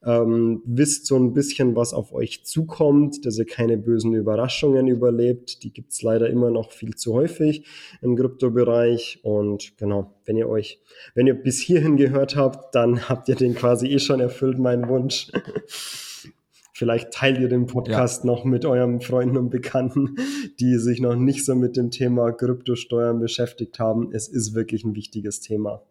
[0.05, 5.63] ähm, wisst so ein bisschen, was auf euch zukommt, dass ihr keine bösen Überraschungen überlebt.
[5.63, 7.67] Die gibt's leider immer noch viel zu häufig
[8.01, 9.21] im Kryptobereich.
[9.23, 10.81] Und genau, wenn ihr euch,
[11.15, 14.89] wenn ihr bis hierhin gehört habt, dann habt ihr den quasi eh schon erfüllt, meinen
[14.89, 15.31] Wunsch.
[16.75, 18.31] Vielleicht teilt ihr den Podcast ja.
[18.31, 20.15] noch mit euren Freunden und Bekannten,
[20.61, 24.13] die sich noch nicht so mit dem Thema Kryptosteuern beschäftigt haben.
[24.13, 25.83] Es ist wirklich ein wichtiges Thema.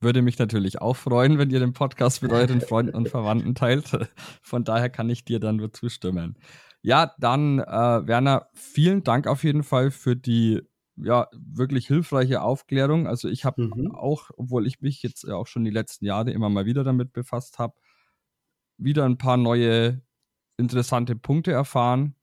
[0.00, 3.96] Würde mich natürlich auch freuen, wenn ihr den Podcast mit euren Freunden und Verwandten teilt.
[4.42, 6.36] Von daher kann ich dir dann nur zustimmen.
[6.82, 10.62] Ja, dann, äh, Werner, vielen Dank auf jeden Fall für die
[10.96, 13.06] ja, wirklich hilfreiche Aufklärung.
[13.06, 13.92] Also ich habe mhm.
[13.94, 17.58] auch, obwohl ich mich jetzt auch schon die letzten Jahre immer mal wieder damit befasst
[17.58, 17.74] habe,
[18.78, 20.02] wieder ein paar neue
[20.58, 22.14] interessante Punkte erfahren,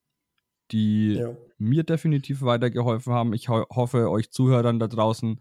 [0.72, 1.36] die ja.
[1.58, 3.34] mir definitiv weitergeholfen haben.
[3.34, 5.40] Ich ho hoffe, euch Zuhörern da draußen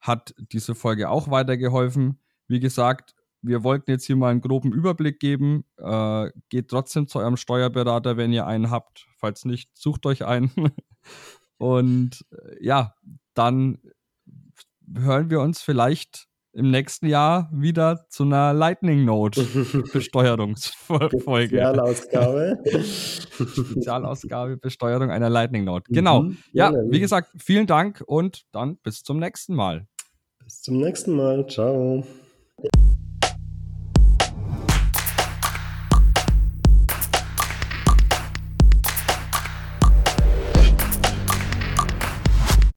[0.00, 2.20] hat diese Folge auch weitergeholfen.
[2.46, 5.64] Wie gesagt, wir wollten jetzt hier mal einen groben Überblick geben.
[5.76, 9.06] Äh, geht trotzdem zu eurem Steuerberater, wenn ihr einen habt.
[9.16, 10.50] Falls nicht, sucht euch einen.
[11.58, 12.94] Und äh, ja,
[13.34, 13.78] dann
[14.96, 16.27] hören wir uns vielleicht
[16.58, 19.42] im nächsten Jahr wieder zu einer Lightning Note
[19.92, 21.20] Besteuerungsfolge.
[21.20, 22.58] Spezialausgabe.
[22.64, 25.84] Spezialausgabe Besteuerung einer Lightning Note.
[25.88, 26.22] Genau.
[26.22, 29.86] Mhm, ja, wie gesagt, vielen Dank und dann bis zum nächsten Mal.
[30.42, 31.46] Bis zum nächsten Mal.
[31.46, 32.04] Ciao.